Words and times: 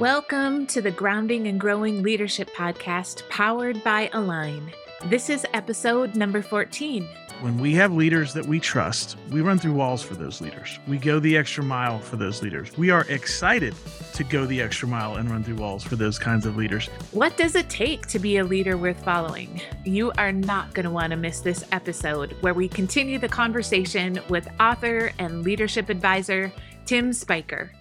Welcome 0.00 0.66
to 0.66 0.82
the 0.82 0.90
Grounding 0.90 1.46
and 1.46 1.58
Growing 1.58 2.02
Leadership 2.02 2.50
Podcast 2.54 3.26
powered 3.30 3.82
by 3.82 4.10
Align. 4.12 4.70
This 5.06 5.30
is 5.30 5.46
episode 5.54 6.14
number 6.14 6.42
14. 6.42 7.08
When 7.40 7.56
we 7.56 7.72
have 7.76 7.94
leaders 7.94 8.34
that 8.34 8.44
we 8.44 8.60
trust, 8.60 9.16
we 9.30 9.40
run 9.40 9.58
through 9.58 9.72
walls 9.72 10.02
for 10.02 10.14
those 10.14 10.42
leaders. 10.42 10.78
We 10.86 10.98
go 10.98 11.18
the 11.18 11.34
extra 11.38 11.64
mile 11.64 11.98
for 11.98 12.16
those 12.16 12.42
leaders. 12.42 12.76
We 12.76 12.90
are 12.90 13.06
excited 13.08 13.74
to 14.12 14.22
go 14.22 14.44
the 14.44 14.60
extra 14.60 14.86
mile 14.86 15.16
and 15.16 15.30
run 15.30 15.42
through 15.42 15.56
walls 15.56 15.82
for 15.82 15.96
those 15.96 16.18
kinds 16.18 16.44
of 16.44 16.58
leaders. 16.58 16.88
What 17.12 17.38
does 17.38 17.54
it 17.54 17.70
take 17.70 18.06
to 18.08 18.18
be 18.18 18.36
a 18.36 18.44
leader 18.44 18.76
worth 18.76 19.02
following? 19.02 19.62
You 19.86 20.12
are 20.18 20.32
not 20.32 20.74
going 20.74 20.84
to 20.84 20.90
want 20.90 21.12
to 21.12 21.16
miss 21.16 21.40
this 21.40 21.64
episode 21.72 22.36
where 22.42 22.52
we 22.52 22.68
continue 22.68 23.18
the 23.18 23.30
conversation 23.30 24.20
with 24.28 24.46
author 24.60 25.10
and 25.18 25.42
leadership 25.42 25.88
advisor 25.88 26.52
Tim 26.84 27.14
Spiker. 27.14 27.72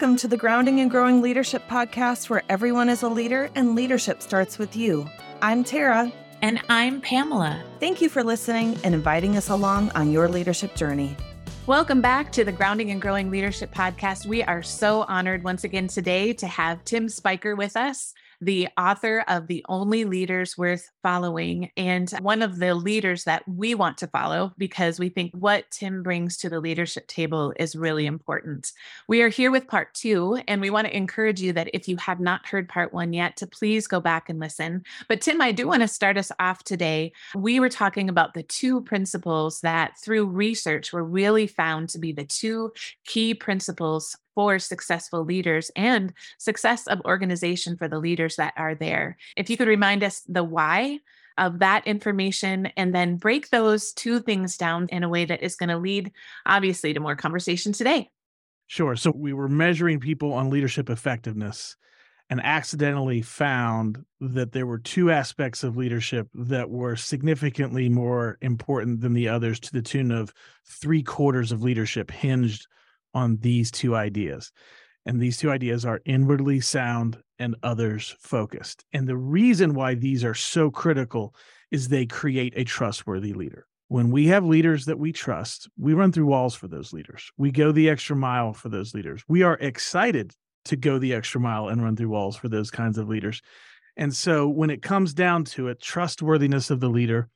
Welcome 0.00 0.16
to 0.18 0.28
the 0.28 0.36
Grounding 0.36 0.78
and 0.78 0.88
Growing 0.88 1.20
Leadership 1.20 1.66
Podcast, 1.68 2.30
where 2.30 2.44
everyone 2.48 2.88
is 2.88 3.02
a 3.02 3.08
leader 3.08 3.50
and 3.56 3.74
leadership 3.74 4.22
starts 4.22 4.56
with 4.56 4.76
you. 4.76 5.10
I'm 5.42 5.64
Tara. 5.64 6.12
And 6.40 6.60
I'm 6.68 7.00
Pamela. 7.00 7.60
Thank 7.80 8.00
you 8.00 8.08
for 8.08 8.22
listening 8.22 8.78
and 8.84 8.94
inviting 8.94 9.36
us 9.36 9.48
along 9.48 9.90
on 9.96 10.12
your 10.12 10.28
leadership 10.28 10.76
journey. 10.76 11.16
Welcome 11.66 12.00
back 12.00 12.30
to 12.30 12.44
the 12.44 12.52
Grounding 12.52 12.92
and 12.92 13.02
Growing 13.02 13.28
Leadership 13.28 13.74
Podcast. 13.74 14.24
We 14.24 14.44
are 14.44 14.62
so 14.62 15.04
honored 15.08 15.42
once 15.42 15.64
again 15.64 15.88
today 15.88 16.32
to 16.34 16.46
have 16.46 16.84
Tim 16.84 17.08
Spiker 17.08 17.56
with 17.56 17.76
us 17.76 18.14
the 18.40 18.68
author 18.78 19.24
of 19.26 19.46
The 19.46 19.64
Only 19.68 20.04
Leaders 20.04 20.56
Worth 20.56 20.88
Following, 21.02 21.70
and 21.76 22.10
one 22.20 22.42
of 22.42 22.58
the 22.58 22.74
leaders 22.74 23.24
that 23.24 23.42
we 23.48 23.74
want 23.74 23.98
to 23.98 24.06
follow 24.06 24.52
because 24.58 24.98
we 24.98 25.08
think 25.08 25.32
what 25.34 25.70
Tim 25.70 26.02
brings 26.02 26.36
to 26.38 26.48
the 26.48 26.60
leadership 26.60 27.06
table 27.08 27.52
is 27.58 27.74
really 27.74 28.06
important. 28.06 28.72
We 29.08 29.22
are 29.22 29.28
here 29.28 29.50
with 29.50 29.66
part 29.66 29.94
two, 29.94 30.40
and 30.46 30.60
we 30.60 30.70
want 30.70 30.86
to 30.86 30.96
encourage 30.96 31.40
you 31.40 31.52
that 31.54 31.70
if 31.72 31.88
you 31.88 31.96
have 31.96 32.20
not 32.20 32.46
heard 32.46 32.68
part 32.68 32.92
one 32.92 33.12
yet, 33.12 33.36
to 33.38 33.46
please 33.46 33.86
go 33.86 34.00
back 34.00 34.28
and 34.28 34.38
listen. 34.38 34.84
But 35.08 35.20
Tim, 35.20 35.40
I 35.40 35.52
do 35.52 35.66
want 35.66 35.82
to 35.82 35.88
start 35.88 36.16
us 36.16 36.30
off 36.38 36.62
today. 36.64 37.12
We 37.34 37.58
were 37.58 37.68
talking 37.68 38.08
about 38.08 38.34
the 38.34 38.44
two 38.44 38.82
principles 38.82 39.60
that 39.62 39.98
through 39.98 40.26
research 40.26 40.92
were 40.92 41.04
really 41.04 41.46
found 41.46 41.88
to 41.90 41.98
be 41.98 42.12
the 42.12 42.24
two 42.24 42.72
key 43.04 43.34
principles 43.34 44.16
for 44.38 44.60
successful 44.60 45.24
leaders 45.24 45.68
and 45.74 46.12
success 46.38 46.86
of 46.86 47.00
organization 47.00 47.76
for 47.76 47.88
the 47.88 47.98
leaders 47.98 48.36
that 48.36 48.54
are 48.56 48.76
there. 48.76 49.16
If 49.36 49.50
you 49.50 49.56
could 49.56 49.66
remind 49.66 50.04
us 50.04 50.20
the 50.28 50.44
why 50.44 51.00
of 51.38 51.58
that 51.58 51.84
information 51.88 52.66
and 52.76 52.94
then 52.94 53.16
break 53.16 53.50
those 53.50 53.92
two 53.92 54.20
things 54.20 54.56
down 54.56 54.86
in 54.92 55.02
a 55.02 55.08
way 55.08 55.24
that 55.24 55.42
is 55.42 55.56
going 55.56 55.70
to 55.70 55.76
lead, 55.76 56.12
obviously, 56.46 56.94
to 56.94 57.00
more 57.00 57.16
conversation 57.16 57.72
today. 57.72 58.12
Sure. 58.68 58.94
So 58.94 59.10
we 59.10 59.32
were 59.32 59.48
measuring 59.48 59.98
people 59.98 60.32
on 60.32 60.50
leadership 60.50 60.88
effectiveness 60.88 61.76
and 62.30 62.40
accidentally 62.40 63.22
found 63.22 64.04
that 64.20 64.52
there 64.52 64.66
were 64.66 64.78
two 64.78 65.10
aspects 65.10 65.64
of 65.64 65.76
leadership 65.76 66.28
that 66.32 66.70
were 66.70 66.94
significantly 66.94 67.88
more 67.88 68.38
important 68.40 69.00
than 69.00 69.14
the 69.14 69.26
others 69.26 69.58
to 69.58 69.72
the 69.72 69.82
tune 69.82 70.12
of 70.12 70.32
three 70.64 71.02
quarters 71.02 71.50
of 71.50 71.64
leadership 71.64 72.12
hinged 72.12 72.68
on 73.14 73.38
these 73.40 73.70
two 73.70 73.94
ideas. 73.94 74.52
And 75.06 75.20
these 75.20 75.38
two 75.38 75.50
ideas 75.50 75.84
are 75.84 76.00
inwardly 76.04 76.60
sound 76.60 77.18
and 77.38 77.56
others 77.62 78.14
focused. 78.20 78.84
And 78.92 79.08
the 79.08 79.16
reason 79.16 79.74
why 79.74 79.94
these 79.94 80.24
are 80.24 80.34
so 80.34 80.70
critical 80.70 81.34
is 81.70 81.88
they 81.88 82.06
create 82.06 82.54
a 82.56 82.64
trustworthy 82.64 83.32
leader. 83.32 83.66
When 83.88 84.10
we 84.10 84.26
have 84.26 84.44
leaders 84.44 84.84
that 84.84 84.98
we 84.98 85.12
trust, 85.12 85.68
we 85.78 85.94
run 85.94 86.12
through 86.12 86.26
walls 86.26 86.54
for 86.54 86.68
those 86.68 86.92
leaders. 86.92 87.30
We 87.38 87.50
go 87.50 87.72
the 87.72 87.88
extra 87.88 88.16
mile 88.16 88.52
for 88.52 88.68
those 88.68 88.92
leaders. 88.92 89.22
We 89.28 89.42
are 89.42 89.54
excited 89.54 90.32
to 90.66 90.76
go 90.76 90.98
the 90.98 91.14
extra 91.14 91.40
mile 91.40 91.68
and 91.68 91.82
run 91.82 91.96
through 91.96 92.10
walls 92.10 92.36
for 92.36 92.50
those 92.50 92.70
kinds 92.70 92.98
of 92.98 93.08
leaders. 93.08 93.40
And 93.96 94.14
so 94.14 94.46
when 94.46 94.68
it 94.68 94.82
comes 94.82 95.14
down 95.14 95.44
to 95.44 95.68
it, 95.68 95.80
trustworthiness 95.80 96.70
of 96.70 96.80
the 96.80 96.90
leader 96.90 97.30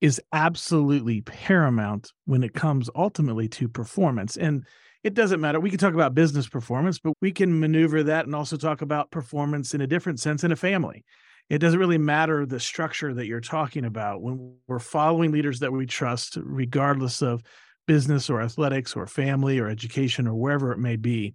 is 0.00 0.20
absolutely 0.32 1.20
paramount 1.22 2.12
when 2.24 2.42
it 2.42 2.54
comes 2.54 2.88
ultimately 2.94 3.48
to 3.48 3.68
performance. 3.68 4.36
And 4.36 4.64
it 5.04 5.14
doesn't 5.14 5.40
matter. 5.40 5.60
We 5.60 5.70
can 5.70 5.78
talk 5.78 5.94
about 5.94 6.14
business 6.14 6.48
performance, 6.48 6.98
but 6.98 7.14
we 7.20 7.30
can 7.30 7.60
maneuver 7.60 8.02
that 8.04 8.26
and 8.26 8.34
also 8.34 8.56
talk 8.56 8.82
about 8.82 9.10
performance 9.10 9.74
in 9.74 9.80
a 9.80 9.86
different 9.86 10.20
sense 10.20 10.44
in 10.44 10.52
a 10.52 10.56
family. 10.56 11.04
It 11.48 11.58
doesn't 11.58 11.78
really 11.78 11.98
matter 11.98 12.44
the 12.44 12.60
structure 12.60 13.14
that 13.14 13.26
you're 13.26 13.40
talking 13.40 13.84
about 13.84 14.20
when 14.20 14.56
we're 14.66 14.78
following 14.78 15.32
leaders 15.32 15.60
that 15.60 15.72
we 15.72 15.86
trust, 15.86 16.36
regardless 16.42 17.22
of 17.22 17.42
business 17.86 18.28
or 18.28 18.42
athletics 18.42 18.94
or 18.94 19.06
family 19.06 19.58
or 19.58 19.68
education 19.68 20.26
or 20.26 20.34
wherever 20.34 20.72
it 20.72 20.78
may 20.78 20.96
be. 20.96 21.34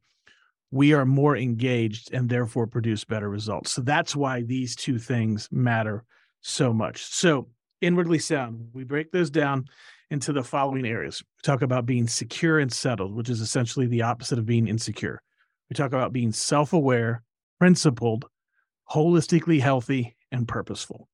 We 0.70 0.94
are 0.94 1.06
more 1.06 1.36
engaged 1.36 2.14
and 2.14 2.30
therefore 2.30 2.68
produce 2.68 3.04
better 3.06 3.30
results. 3.30 3.72
So 3.72 3.82
that's 3.82 4.16
why 4.16 4.42
these 4.42 4.76
two 4.76 5.00
things 5.00 5.48
matter 5.52 6.04
so 6.42 6.74
much. 6.74 7.04
So, 7.04 7.48
inwardly 7.82 8.20
sound, 8.20 8.70
we 8.74 8.84
break 8.84 9.12
those 9.12 9.30
down 9.30 9.66
into 10.14 10.32
the 10.32 10.44
following 10.44 10.86
areas. 10.86 11.24
We 11.24 11.42
talk 11.42 11.64
about 11.64 11.88
being 11.88 12.08
secure 12.08 12.60
and 12.60 12.72
settled, 12.72 13.16
which 13.16 13.32
is 13.32 13.42
essentially 13.42 13.88
the 13.88 14.04
opposite 14.04 14.38
of 14.38 14.46
being 14.46 14.68
insecure. 14.68 15.20
We 15.70 15.74
talk 15.74 15.88
about 15.88 16.14
being 16.14 16.32
self 16.32 16.72
aware, 16.72 17.24
principled, 17.60 18.26
holistically 18.92 19.60
healthy, 19.60 20.16
and 20.32 20.48
purposeful. 20.48 21.10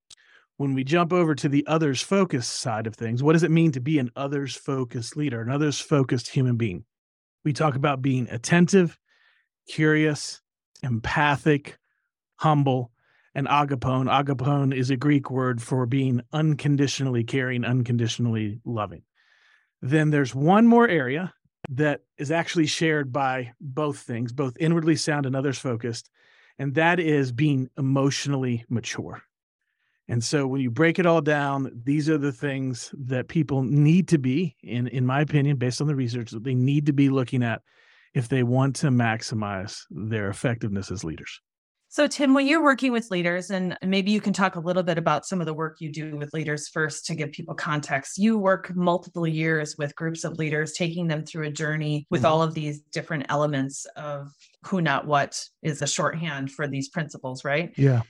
When 0.58 0.74
we 0.74 0.84
jump 0.84 1.14
over 1.14 1.34
to 1.34 1.48
the 1.48 1.66
others 1.66 2.02
focused 2.02 2.52
side 2.52 2.88
of 2.88 2.96
things, 2.96 3.24
what 3.24 3.32
does 3.34 3.44
it 3.44 3.52
mean 3.52 3.72
to 3.72 3.80
be 3.80 4.00
an 4.00 4.12
others 4.18 4.54
focused 4.54 5.16
leader, 5.16 5.42
an 5.42 5.50
others 5.50 5.80
focused 5.80 6.28
human 6.28 6.58
being? 6.58 6.84
We 7.46 7.54
talk 7.54 7.76
about 7.76 8.02
being 8.02 8.28
attentive, 8.30 9.00
curious, 9.70 10.42
empathic, 10.84 11.78
humble, 12.36 12.92
and 13.36 13.48
agapone. 13.48 14.10
Agapone 14.10 14.76
is 14.76 14.90
a 14.90 14.98
Greek 14.98 15.30
word 15.30 15.62
for 15.62 15.86
being 15.86 16.22
unconditionally 16.34 17.24
caring, 17.24 17.64
unconditionally 17.64 18.60
loving. 18.66 19.04
Then 19.82 20.10
there's 20.10 20.36
one 20.36 20.68
more 20.68 20.88
area 20.88 21.34
that 21.70 22.02
is 22.18 22.32
actually 22.32 22.66
shared 22.66 23.12
by 23.12 23.54
both 23.62 24.00
things, 24.00 24.34
both 24.34 24.58
inwardly 24.60 24.96
sound 24.96 25.26
and 25.26 25.36
others 25.36 25.58
focused, 25.58 26.10
and 26.58 26.76
that 26.76 27.00
is 27.00 27.32
being 27.32 27.70
emotionally 27.78 28.66
mature. 28.70 29.22
And 30.08 30.24
so 30.24 30.48
when 30.48 30.60
you 30.60 30.72
break 30.72 30.98
it 30.98 31.06
all 31.06 31.22
down, 31.22 31.72
these 31.86 32.10
are 32.10 32.18
the 32.18 32.32
things 32.32 32.94
that 32.98 33.28
people 33.28 33.62
need 33.62 34.08
to 34.08 34.18
be, 34.18 34.56
in, 34.64 34.88
in 34.88 35.06
my 35.06 35.22
opinion, 35.22 35.58
based 35.58 35.82
on 35.82 35.88
the 35.88 35.96
research, 35.96 36.32
that 36.32 36.44
they 36.44 36.56
need 36.56 36.88
to 36.88 36.94
be 36.94 37.10
looking 37.10 37.44
at 37.44 37.62
if 38.16 38.28
they 38.28 38.42
want 38.42 38.76
to 38.78 38.88
maximize 38.88 39.84
their 39.92 40.30
effectiveness 40.30 40.90
as 40.90 41.04
leaders. 41.04 41.40
So, 41.92 42.06
Tim, 42.06 42.36
when 42.36 42.46
you're 42.46 42.64
working 42.64 42.92
with 42.92 43.10
leaders, 43.10 43.50
and 43.50 43.76
maybe 43.84 44.12
you 44.12 44.22
can 44.22 44.32
talk 44.32 44.56
a 44.56 44.60
little 44.60 44.84
bit 44.84 45.00
about 45.00 45.26
some 45.26 45.40
of 45.40 45.48
the 45.48 45.56
work 45.56 45.78
you 45.82 45.92
do 45.92 46.16
with 46.16 46.32
leaders 46.36 46.68
first 46.68 47.08
to 47.08 47.16
give 47.16 47.32
people 47.32 47.56
context. 47.56 48.20
You 48.20 48.38
work 48.38 48.72
multiple 48.76 49.26
years 49.26 49.76
with 49.76 49.96
groups 49.96 50.24
of 50.24 50.38
leaders, 50.38 50.74
taking 50.74 51.08
them 51.08 51.26
through 51.26 51.48
a 51.48 51.52
journey 51.52 52.06
with 52.12 52.22
mm-hmm. 52.22 52.32
all 52.32 52.44
of 52.44 52.54
these 52.54 52.82
different 52.92 53.26
elements 53.30 53.88
of 53.96 54.28
who, 54.68 54.82
not 54.82 55.08
what 55.08 55.44
is 55.64 55.82
a 55.82 55.88
shorthand 55.88 56.52
for 56.52 56.68
these 56.68 56.90
principles, 56.90 57.44
right? 57.44 57.74
Yeah. 57.76 58.04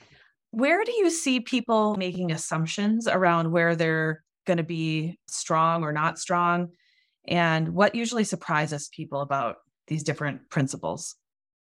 Where 0.52 0.84
do 0.84 0.92
you 0.92 1.10
see 1.10 1.40
people 1.40 1.96
making 1.96 2.34
assumptions 2.34 3.08
around 3.08 3.50
where 3.50 3.78
they're 3.78 4.26
going 4.46 4.58
to 4.58 4.64
be 4.64 5.18
strong 5.30 5.84
or 5.84 5.94
not 5.94 6.20
strong? 6.20 6.68
And 7.30 7.70
what 7.70 7.96
usually 7.96 8.26
surprises 8.26 8.90
people 8.94 9.22
about 9.22 9.56
these 9.88 10.04
different 10.04 10.50
principles? 10.50 11.16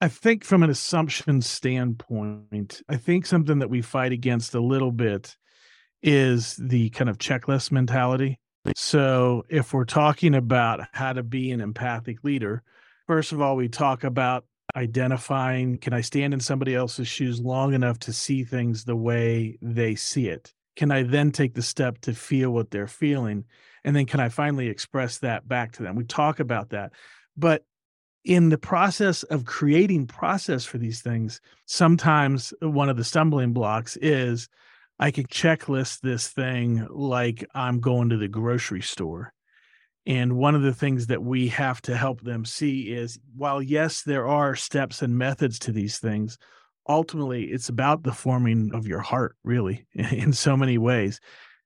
I 0.05 0.09
think 0.09 0.45
from 0.45 0.63
an 0.63 0.69
assumption 0.69 1.41
standpoint, 1.41 2.83
I 2.91 2.99
think 2.99 3.25
something 3.25 3.61
that 3.61 3.71
we 3.71 3.81
fight 3.81 4.13
against 4.13 4.55
a 4.55 4.61
little 4.61 4.93
bit 4.93 5.35
is 6.03 6.57
the 6.57 6.91
kind 6.91 7.09
of 7.09 7.17
checklist 7.17 7.73
mentality. 7.73 8.39
So, 8.77 9.47
if 9.49 9.73
we're 9.73 9.87
talking 9.87 10.35
about 10.35 10.81
how 10.93 11.15
to 11.15 11.23
be 11.23 11.53
an 11.53 11.63
empathic 11.63 12.23
leader, 12.23 12.63
first 13.07 13.33
of 13.33 13.41
all, 13.41 13.57
we 13.57 13.71
talk 13.71 14.05
about 14.05 14.45
identifying 14.77 15.79
can 15.79 15.95
I 15.95 16.03
stand 16.03 16.35
in 16.35 16.41
somebody 16.41 16.75
else's 16.75 17.09
shoes 17.09 17.41
long 17.41 17.73
enough 17.73 17.99
to 18.01 18.13
see 18.13 18.45
things 18.45 18.85
the 18.85 18.97
way 18.97 19.57
they 19.63 19.95
see 19.95 20.29
it? 20.29 20.53
Can 20.77 20.91
I 20.91 21.05
then 21.05 21.33
take 21.33 21.55
the 21.55 21.63
step 21.63 22.03
to 22.03 22.13
feel 22.13 22.51
what 22.51 22.71
they're 22.71 22.87
feeling? 22.87 23.45
And 23.85 23.97
then 23.97 24.05
can 24.05 24.21
I 24.21 24.29
finally 24.29 24.69
express 24.69 25.17
that 25.21 25.49
back 25.49 25.73
to 25.73 25.83
them? 25.83 25.97
We 25.97 26.05
talk 26.05 26.41
about 26.41 26.69
that. 26.71 26.93
But 27.39 27.65
in 28.25 28.49
the 28.49 28.59
process 28.59 29.23
of 29.25 29.45
creating 29.45 30.07
process 30.07 30.65
for 30.65 30.79
these 30.79 31.03
things, 31.03 31.41
sometimes 31.67 32.55
one 32.61 32.89
of 32.89 32.97
the 32.97 33.05
stumbling 33.05 33.53
blocks 33.53 33.97
is 33.97 34.49
I 34.99 35.11
can 35.11 35.27
checklist 35.27 36.01
this 36.01 36.29
thing 36.29 36.87
like 36.91 37.45
I'm 37.55 37.81
going 37.81 38.09
to 38.11 38.17
the 38.17 38.29
grocery 38.29 38.81
store. 38.81 39.33
And 40.07 40.37
one 40.37 40.55
of 40.55 40.63
the 40.63 40.75
things 40.75 41.07
that 41.07 41.23
we 41.23 41.49
have 41.49 41.81
to 41.83 41.97
help 41.97 42.21
them 42.21 42.45
see 42.45 42.93
is 42.93 43.19
while, 43.37 43.63
yes, 43.63 44.03
there 44.03 44.27
are 44.27 44.55
steps 44.55 45.03
and 45.03 45.17
methods 45.17 45.59
to 45.61 45.73
these 45.73 45.99
things, 45.99 46.39
ultimately 46.89 47.45
it's 47.45 47.69
about 47.69 48.03
the 48.03 48.13
forming 48.13 48.71
of 48.75 48.87
your 48.87 49.01
heart, 49.01 49.37
really, 49.45 49.87
in 49.95 50.33
so 50.33 50.57
many 50.57 50.79
ways. 50.79 51.21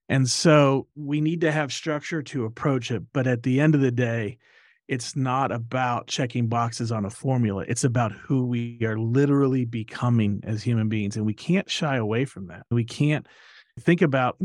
And 0.09 0.29
so 0.29 0.87
we 0.97 1.21
need 1.21 1.43
to 1.43 1.53
have 1.53 1.73
structure 1.73 2.23
to 2.23 2.47
approach 2.47 2.91
it. 2.91 3.03
But 3.13 3.27
at 3.27 3.43
the 3.43 3.61
end 3.61 3.75
of 3.75 3.81
the 3.81 3.91
day, 3.91 4.39
it's 4.89 5.15
not 5.15 5.53
about 5.53 6.07
checking 6.07 6.49
boxes 6.49 6.91
on 6.91 7.05
a 7.05 7.11
formula. 7.11 7.65
It's 7.69 7.85
about 7.85 8.11
who 8.13 8.47
we 8.47 8.79
are 8.83 8.99
literally 8.99 9.67
becoming 9.67 10.41
as 10.45 10.63
human 10.63 10.89
beings. 10.89 11.17
And 11.17 11.27
we 11.27 11.35
can't 11.35 11.71
shy 11.71 11.97
away 11.97 12.25
from 12.25 12.47
that. 12.47 12.65
We 12.71 12.85
can't 12.85 13.27
think 13.79 14.01
about 14.01 14.41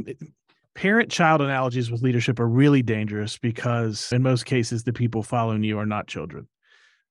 parent 0.75 1.09
child 1.09 1.41
analogies 1.41 1.89
with 1.89 2.01
leadership 2.01 2.39
are 2.39 2.47
really 2.47 2.81
dangerous 2.81 3.37
because 3.37 4.11
in 4.11 4.21
most 4.21 4.45
cases, 4.45 4.83
the 4.83 4.93
people 4.93 5.23
following 5.23 5.63
you 5.63 5.79
are 5.79 5.85
not 5.85 6.07
children. 6.07 6.47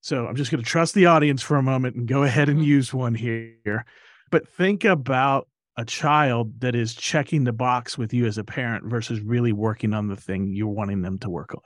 So 0.02 0.26
I'm 0.26 0.36
just 0.36 0.50
going 0.50 0.62
to 0.62 0.68
trust 0.68 0.94
the 0.94 1.06
audience 1.06 1.42
for 1.42 1.56
a 1.56 1.62
moment 1.62 1.96
and 1.96 2.06
go 2.06 2.24
ahead 2.24 2.48
and 2.48 2.58
mm-hmm. 2.58 2.68
use 2.68 2.92
one 2.92 3.14
here. 3.14 3.86
But 4.30 4.46
think 4.48 4.84
about 4.84 5.48
a 5.78 5.84
child 5.86 6.60
that 6.60 6.74
is 6.74 6.94
checking 6.94 7.44
the 7.44 7.52
box 7.52 7.96
with 7.96 8.12
you 8.12 8.26
as 8.26 8.36
a 8.36 8.44
parent 8.44 8.84
versus 8.84 9.20
really 9.20 9.52
working 9.52 9.94
on 9.94 10.08
the 10.08 10.16
thing 10.16 10.52
you're 10.52 10.68
wanting 10.68 11.00
them 11.00 11.18
to 11.20 11.30
work 11.30 11.54
on 11.54 11.62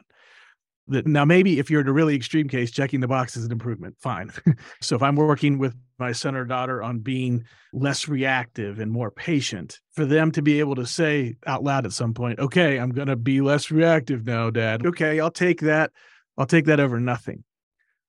that 0.89 1.07
now 1.07 1.25
maybe 1.25 1.59
if 1.59 1.71
you're 1.71 1.81
in 1.81 1.89
a 1.89 1.93
really 1.93 2.15
extreme 2.15 2.49
case 2.49 2.71
checking 2.71 3.01
the 3.01 3.09
box 3.09 3.37
is 3.37 3.45
an 3.45 3.53
improvement 3.53 3.97
fine. 4.01 4.31
So 4.81 4.97
if 4.97 5.03
i'm 5.03 5.17
working 5.17 5.59
with 5.59 5.75
my 5.99 6.13
son 6.13 6.35
or 6.35 6.45
daughter 6.45 6.83
on 6.83 6.99
being 7.01 7.45
less 7.73 8.09
reactive 8.09 8.79
and 8.79 8.91
more 8.91 9.11
patient 9.11 9.81
for 9.93 10.05
them 10.05 10.31
to 10.33 10.43
be 10.43 10.61
able 10.61 10.75
to 10.77 10.87
say 10.87 11.37
out 11.47 11.65
loud 11.65 11.87
at 11.87 11.93
some 11.93 12.15
point 12.15 12.39
okay 12.39 12.79
i'm 12.79 12.91
going 12.91 13.09
to 13.09 13.17
be 13.17 13.41
less 13.41 13.71
reactive 13.71 14.27
now 14.27 14.51
dad. 14.51 14.85
Okay 14.87 15.21
i'll 15.21 15.31
take 15.31 15.61
that 15.61 15.91
i'll 16.39 16.47
take 16.47 16.67
that 16.67 16.81
over 16.81 17.01
nothing. 17.01 17.45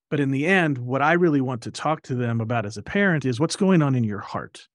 But 0.10 0.20
in 0.20 0.32
the 0.32 0.46
end 0.46 0.78
what 0.78 1.02
i 1.02 1.14
really 1.14 1.42
want 1.42 1.64
to 1.64 1.72
talk 1.72 2.02
to 2.04 2.16
them 2.16 2.42
about 2.42 2.66
as 2.66 2.78
a 2.78 2.84
parent 2.84 3.26
is 3.26 3.40
what's 3.40 3.56
going 3.56 3.82
on 3.82 3.96
in 3.96 4.04
your 4.04 4.20
heart. 4.20 4.68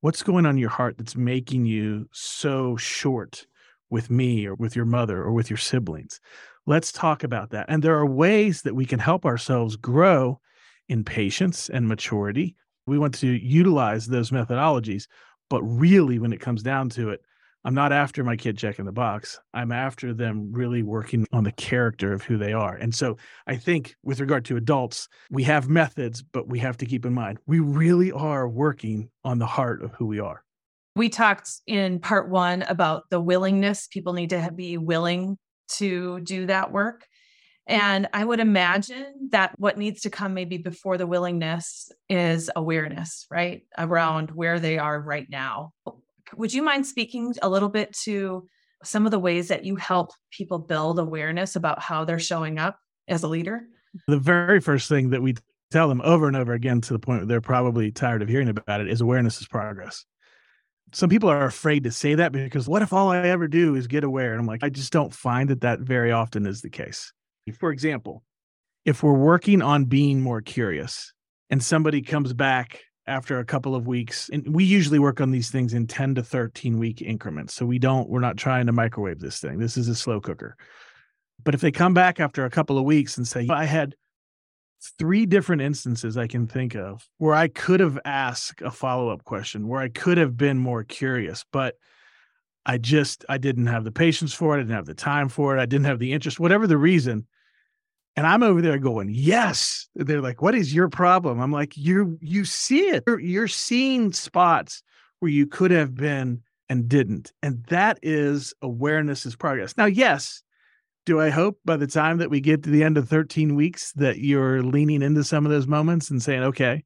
What's 0.00 0.22
going 0.22 0.46
on 0.46 0.52
in 0.52 0.58
your 0.58 0.70
heart 0.70 0.96
that's 0.96 1.16
making 1.16 1.66
you 1.66 2.08
so 2.12 2.76
short 2.76 3.46
with 3.90 4.10
me 4.10 4.46
or 4.46 4.54
with 4.54 4.76
your 4.76 4.84
mother 4.84 5.22
or 5.22 5.32
with 5.32 5.50
your 5.50 5.56
siblings 5.56 6.20
Let's 6.68 6.92
talk 6.92 7.24
about 7.24 7.48
that. 7.52 7.64
And 7.70 7.82
there 7.82 7.96
are 7.96 8.04
ways 8.04 8.60
that 8.60 8.74
we 8.74 8.84
can 8.84 8.98
help 8.98 9.24
ourselves 9.24 9.74
grow 9.74 10.38
in 10.90 11.02
patience 11.02 11.70
and 11.70 11.88
maturity. 11.88 12.56
We 12.86 12.98
want 12.98 13.14
to 13.14 13.26
utilize 13.26 14.06
those 14.06 14.32
methodologies. 14.32 15.06
But 15.48 15.62
really, 15.62 16.18
when 16.18 16.30
it 16.30 16.42
comes 16.42 16.62
down 16.62 16.90
to 16.90 17.08
it, 17.08 17.22
I'm 17.64 17.72
not 17.72 17.90
after 17.90 18.22
my 18.22 18.36
kid 18.36 18.58
checking 18.58 18.84
the 18.84 18.92
box. 18.92 19.40
I'm 19.54 19.72
after 19.72 20.12
them 20.12 20.52
really 20.52 20.82
working 20.82 21.26
on 21.32 21.44
the 21.44 21.52
character 21.52 22.12
of 22.12 22.22
who 22.22 22.36
they 22.36 22.52
are. 22.52 22.74
And 22.74 22.94
so 22.94 23.16
I 23.46 23.56
think 23.56 23.96
with 24.02 24.20
regard 24.20 24.44
to 24.44 24.58
adults, 24.58 25.08
we 25.30 25.44
have 25.44 25.70
methods, 25.70 26.22
but 26.22 26.48
we 26.48 26.58
have 26.58 26.76
to 26.76 26.84
keep 26.84 27.06
in 27.06 27.14
mind 27.14 27.38
we 27.46 27.60
really 27.60 28.12
are 28.12 28.46
working 28.46 29.08
on 29.24 29.38
the 29.38 29.46
heart 29.46 29.82
of 29.82 29.92
who 29.92 30.04
we 30.04 30.20
are. 30.20 30.44
We 30.96 31.08
talked 31.08 31.48
in 31.66 31.98
part 31.98 32.28
one 32.28 32.60
about 32.60 33.04
the 33.08 33.20
willingness. 33.20 33.86
People 33.86 34.12
need 34.12 34.28
to 34.30 34.52
be 34.54 34.76
willing 34.76 35.38
to 35.76 36.20
do 36.20 36.46
that 36.46 36.72
work. 36.72 37.06
And 37.66 38.08
I 38.14 38.24
would 38.24 38.40
imagine 38.40 39.28
that 39.30 39.54
what 39.58 39.76
needs 39.76 40.00
to 40.02 40.10
come 40.10 40.32
maybe 40.32 40.56
before 40.56 40.96
the 40.96 41.06
willingness 41.06 41.92
is 42.08 42.50
awareness, 42.56 43.26
right? 43.30 43.62
Around 43.76 44.30
where 44.30 44.58
they 44.58 44.78
are 44.78 44.98
right 45.00 45.26
now. 45.28 45.72
Would 46.36 46.54
you 46.54 46.62
mind 46.62 46.86
speaking 46.86 47.34
a 47.42 47.48
little 47.48 47.68
bit 47.68 47.92
to 48.04 48.46
some 48.84 49.04
of 49.04 49.10
the 49.10 49.18
ways 49.18 49.48
that 49.48 49.66
you 49.66 49.76
help 49.76 50.12
people 50.30 50.58
build 50.58 50.98
awareness 50.98 51.56
about 51.56 51.82
how 51.82 52.04
they're 52.04 52.18
showing 52.18 52.58
up 52.58 52.78
as 53.06 53.22
a 53.22 53.28
leader? 53.28 53.62
The 54.06 54.18
very 54.18 54.60
first 54.60 54.88
thing 54.88 55.10
that 55.10 55.22
we 55.22 55.34
tell 55.70 55.88
them 55.88 56.00
over 56.02 56.26
and 56.26 56.36
over 56.36 56.54
again 56.54 56.80
to 56.82 56.94
the 56.94 56.98
point 56.98 57.20
where 57.20 57.26
they're 57.26 57.40
probably 57.42 57.90
tired 57.90 58.22
of 58.22 58.28
hearing 58.28 58.48
about 58.48 58.80
it 58.80 58.88
is 58.88 59.02
awareness 59.02 59.40
is 59.42 59.46
progress 59.46 60.06
some 60.92 61.10
people 61.10 61.28
are 61.28 61.44
afraid 61.44 61.84
to 61.84 61.90
say 61.90 62.14
that 62.14 62.32
because 62.32 62.68
what 62.68 62.82
if 62.82 62.92
all 62.92 63.10
I 63.10 63.28
ever 63.28 63.48
do 63.48 63.74
is 63.74 63.86
get 63.86 64.04
aware? 64.04 64.32
And 64.32 64.40
I'm 64.40 64.46
like, 64.46 64.62
I 64.62 64.68
just 64.68 64.92
don't 64.92 65.12
find 65.12 65.50
that 65.50 65.60
that 65.62 65.80
very 65.80 66.12
often 66.12 66.46
is 66.46 66.62
the 66.62 66.70
case. 66.70 67.12
For 67.58 67.70
example, 67.70 68.22
if 68.84 69.02
we're 69.02 69.12
working 69.12 69.62
on 69.62 69.84
being 69.84 70.20
more 70.20 70.40
curious 70.40 71.12
and 71.50 71.62
somebody 71.62 72.02
comes 72.02 72.32
back 72.32 72.80
after 73.06 73.38
a 73.38 73.44
couple 73.44 73.74
of 73.74 73.86
weeks, 73.86 74.28
and 74.32 74.54
we 74.54 74.64
usually 74.64 74.98
work 74.98 75.20
on 75.20 75.30
these 75.30 75.50
things 75.50 75.72
in 75.72 75.86
10 75.86 76.16
to 76.16 76.22
13 76.22 76.78
week 76.78 77.00
increments. 77.00 77.54
So 77.54 77.64
we 77.64 77.78
don't, 77.78 78.08
we're 78.08 78.20
not 78.20 78.36
trying 78.36 78.66
to 78.66 78.72
microwave 78.72 79.18
this 79.18 79.40
thing. 79.40 79.58
This 79.58 79.76
is 79.76 79.88
a 79.88 79.94
slow 79.94 80.20
cooker. 80.20 80.56
But 81.42 81.54
if 81.54 81.60
they 81.60 81.70
come 81.70 81.94
back 81.94 82.20
after 82.20 82.44
a 82.44 82.50
couple 82.50 82.78
of 82.78 82.84
weeks 82.84 83.16
and 83.16 83.26
say, 83.26 83.46
I 83.50 83.64
had 83.64 83.94
three 84.98 85.26
different 85.26 85.62
instances 85.62 86.16
I 86.16 86.26
can 86.26 86.46
think 86.46 86.74
of 86.74 87.08
where 87.18 87.34
I 87.34 87.48
could 87.48 87.80
have 87.80 87.98
asked 88.04 88.62
a 88.62 88.70
follow 88.70 89.08
up 89.08 89.24
question, 89.24 89.68
where 89.68 89.80
I 89.80 89.88
could 89.88 90.18
have 90.18 90.36
been 90.36 90.58
more 90.58 90.84
curious, 90.84 91.44
but 91.52 91.76
I 92.66 92.78
just 92.78 93.24
I 93.28 93.38
didn't 93.38 93.66
have 93.66 93.84
the 93.84 93.92
patience 93.92 94.34
for 94.34 94.54
it. 94.54 94.58
I 94.58 94.62
didn't 94.62 94.76
have 94.76 94.86
the 94.86 94.94
time 94.94 95.28
for 95.28 95.56
it. 95.56 95.60
I 95.60 95.66
didn't 95.66 95.86
have 95.86 95.98
the 95.98 96.12
interest, 96.12 96.38
whatever 96.38 96.66
the 96.66 96.76
reason. 96.76 97.26
And 98.14 98.26
I'm 98.26 98.42
over 98.42 98.60
there 98.60 98.78
going, 98.78 99.10
yes. 99.12 99.88
They're 99.94 100.20
like, 100.20 100.42
what 100.42 100.54
is 100.54 100.74
your 100.74 100.88
problem? 100.88 101.40
I'm 101.40 101.52
like, 101.52 101.76
you 101.76 102.18
you 102.20 102.44
see 102.44 102.88
it. 102.88 103.04
You're, 103.06 103.20
you're 103.20 103.48
seeing 103.48 104.12
spots 104.12 104.82
where 105.20 105.30
you 105.30 105.46
could 105.46 105.70
have 105.70 105.94
been 105.94 106.42
and 106.68 106.88
didn't. 106.88 107.32
And 107.42 107.64
that 107.66 107.98
is 108.02 108.54
awareness 108.60 109.24
is 109.24 109.36
progress. 109.36 109.76
Now, 109.76 109.86
yes, 109.86 110.42
do 111.08 111.18
I 111.18 111.30
hope 111.30 111.58
by 111.64 111.78
the 111.78 111.86
time 111.86 112.18
that 112.18 112.28
we 112.28 112.38
get 112.38 112.64
to 112.64 112.70
the 112.70 112.84
end 112.84 112.98
of 112.98 113.08
13 113.08 113.54
weeks 113.54 113.92
that 113.92 114.18
you're 114.18 114.62
leaning 114.62 115.00
into 115.00 115.24
some 115.24 115.46
of 115.46 115.50
those 115.50 115.66
moments 115.66 116.10
and 116.10 116.22
saying, 116.22 116.42
okay, 116.42 116.84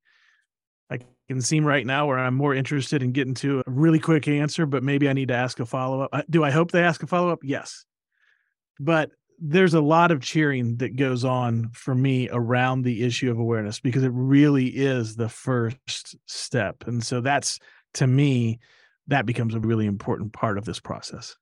I 0.89 1.01
can 1.27 1.41
seem 1.41 1.65
right 1.65 1.85
now 1.85 2.07
where 2.07 2.21
I'm 2.21 2.37
more 2.37 2.55
interested 2.55 3.03
in 3.03 3.11
getting 3.11 3.35
to 3.35 3.65
a 3.67 3.71
really 3.71 3.99
quick 3.99 4.29
answer, 4.29 4.65
but 4.65 4.85
maybe 4.85 5.09
I 5.09 5.13
need 5.13 5.27
to 5.27 5.35
ask 5.35 5.59
a 5.59 5.67
follow 5.67 6.03
up. 6.03 6.25
Do 6.31 6.45
I 6.45 6.53
hope 6.53 6.71
they 6.71 6.85
ask 6.85 7.03
a 7.03 7.09
follow 7.09 7.31
up? 7.31 7.41
Yes. 7.43 7.85
But 8.79 9.11
there's 9.41 9.75
a 9.75 9.81
lot 9.81 10.13
of 10.13 10.21
cheering 10.21 10.77
that 10.77 10.95
goes 10.95 11.25
on 11.25 11.71
for 11.73 11.93
me 11.93 12.29
around 12.31 12.83
the 12.83 13.03
issue 13.03 13.29
of 13.29 13.41
awareness 13.41 13.81
because 13.81 14.05
it 14.05 14.13
really 14.15 14.69
is 14.69 15.17
the 15.17 15.29
first 15.29 16.15
step. 16.27 16.85
And 16.87 17.03
so 17.03 17.21
that's 17.21 17.59
to 17.95 18.07
me, 18.07 18.61
that 19.09 19.27
becomes 19.27 19.57
a 19.57 19.61
really 19.61 19.87
important 19.87 20.33
part 20.33 20.59
of 20.59 20.65
this 20.65 20.79
process. 20.79 21.35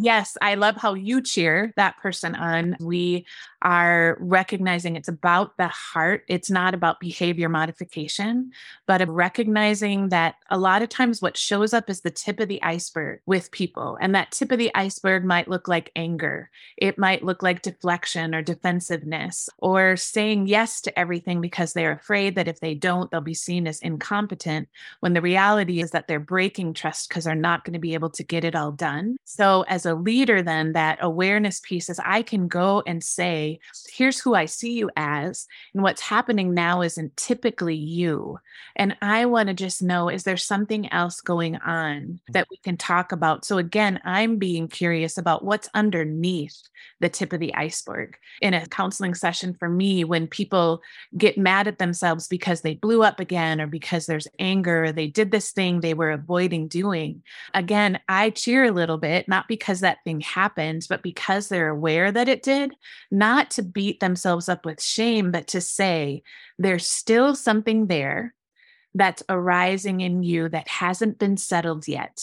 Yes, 0.00 0.36
I 0.42 0.56
love 0.56 0.76
how 0.76 0.94
you 0.94 1.22
cheer 1.22 1.72
that 1.76 1.96
person 1.98 2.34
on. 2.34 2.76
We 2.80 3.26
are 3.62 4.16
recognizing 4.20 4.96
it's 4.96 5.08
about 5.08 5.56
the 5.56 5.68
heart. 5.68 6.24
It's 6.28 6.50
not 6.50 6.74
about 6.74 6.98
behavior 6.98 7.48
modification, 7.48 8.50
but 8.86 9.08
recognizing 9.08 10.08
that 10.08 10.34
a 10.50 10.58
lot 10.58 10.82
of 10.82 10.88
times 10.88 11.22
what 11.22 11.36
shows 11.36 11.72
up 11.72 11.88
is 11.88 12.00
the 12.00 12.10
tip 12.10 12.40
of 12.40 12.48
the 12.48 12.62
iceberg 12.62 13.20
with 13.26 13.52
people. 13.52 13.96
And 14.00 14.14
that 14.14 14.32
tip 14.32 14.50
of 14.50 14.58
the 14.58 14.74
iceberg 14.74 15.24
might 15.24 15.48
look 15.48 15.68
like 15.68 15.92
anger, 15.94 16.50
it 16.76 16.98
might 16.98 17.22
look 17.24 17.42
like 17.42 17.62
deflection 17.62 18.34
or 18.34 18.42
defensiveness, 18.42 19.48
or 19.58 19.96
saying 19.96 20.48
yes 20.48 20.80
to 20.82 20.98
everything 20.98 21.40
because 21.40 21.72
they're 21.72 21.92
afraid 21.92 22.34
that 22.34 22.48
if 22.48 22.58
they 22.60 22.74
don't, 22.74 23.10
they'll 23.10 23.20
be 23.20 23.32
seen 23.32 23.66
as 23.68 23.80
incompetent. 23.80 24.68
When 25.00 25.12
the 25.14 25.22
reality 25.22 25.80
is 25.80 25.92
that 25.92 26.08
they're 26.08 26.18
breaking 26.20 26.74
trust 26.74 27.08
because 27.08 27.24
they're 27.24 27.34
not 27.34 27.64
going 27.64 27.74
to 27.74 27.78
be 27.78 27.94
able 27.94 28.10
to 28.10 28.24
get 28.24 28.44
it 28.44 28.56
all 28.56 28.72
done. 28.72 29.16
So, 29.24 29.62
as 29.68 29.83
as 29.84 29.90
a 29.90 29.94
leader, 29.94 30.42
then 30.42 30.72
that 30.72 30.98
awareness 31.00 31.60
piece 31.60 31.88
is 31.88 32.00
I 32.04 32.22
can 32.22 32.48
go 32.48 32.82
and 32.86 33.02
say, 33.02 33.60
here's 33.92 34.20
who 34.20 34.34
I 34.34 34.46
see 34.46 34.72
you 34.72 34.90
as. 34.96 35.46
And 35.74 35.82
what's 35.82 36.00
happening 36.00 36.54
now 36.54 36.82
isn't 36.82 37.16
typically 37.16 37.76
you. 37.76 38.38
And 38.76 38.96
I 39.02 39.26
want 39.26 39.48
to 39.48 39.54
just 39.54 39.82
know, 39.82 40.08
is 40.08 40.24
there 40.24 40.36
something 40.36 40.92
else 40.92 41.20
going 41.20 41.56
on 41.56 42.20
that 42.28 42.48
we 42.50 42.56
can 42.58 42.76
talk 42.76 43.12
about? 43.12 43.44
So 43.44 43.58
again, 43.58 44.00
I'm 44.04 44.38
being 44.38 44.68
curious 44.68 45.18
about 45.18 45.44
what's 45.44 45.68
underneath 45.74 46.60
the 47.00 47.08
tip 47.08 47.32
of 47.32 47.40
the 47.40 47.54
iceberg. 47.54 48.16
In 48.40 48.54
a 48.54 48.66
counseling 48.66 49.14
session 49.14 49.54
for 49.54 49.68
me, 49.68 50.04
when 50.04 50.26
people 50.26 50.82
get 51.16 51.38
mad 51.38 51.68
at 51.68 51.78
themselves 51.78 52.28
because 52.28 52.60
they 52.60 52.74
blew 52.74 53.02
up 53.02 53.20
again 53.20 53.60
or 53.60 53.66
because 53.66 54.06
there's 54.06 54.28
anger, 54.38 54.92
they 54.92 55.06
did 55.06 55.30
this 55.30 55.50
thing 55.50 55.80
they 55.80 55.94
were 55.94 56.10
avoiding 56.10 56.68
doing. 56.68 57.22
Again, 57.52 58.00
I 58.08 58.30
cheer 58.30 58.64
a 58.64 58.72
little 58.72 58.98
bit, 58.98 59.28
not 59.28 59.48
because 59.48 59.73
because 59.74 59.80
that 59.80 60.04
thing 60.04 60.20
happened, 60.20 60.86
but 60.88 61.02
because 61.02 61.48
they're 61.48 61.68
aware 61.68 62.12
that 62.12 62.28
it 62.28 62.44
did, 62.44 62.72
not 63.10 63.50
to 63.50 63.60
beat 63.60 63.98
themselves 63.98 64.48
up 64.48 64.64
with 64.64 64.80
shame, 64.80 65.32
but 65.32 65.48
to 65.48 65.60
say 65.60 66.22
there's 66.60 66.86
still 66.86 67.34
something 67.34 67.88
there 67.88 68.34
that's 68.94 69.24
arising 69.28 70.00
in 70.00 70.22
you 70.22 70.48
that 70.48 70.68
hasn't 70.68 71.18
been 71.18 71.36
settled 71.36 71.88
yet. 71.88 72.22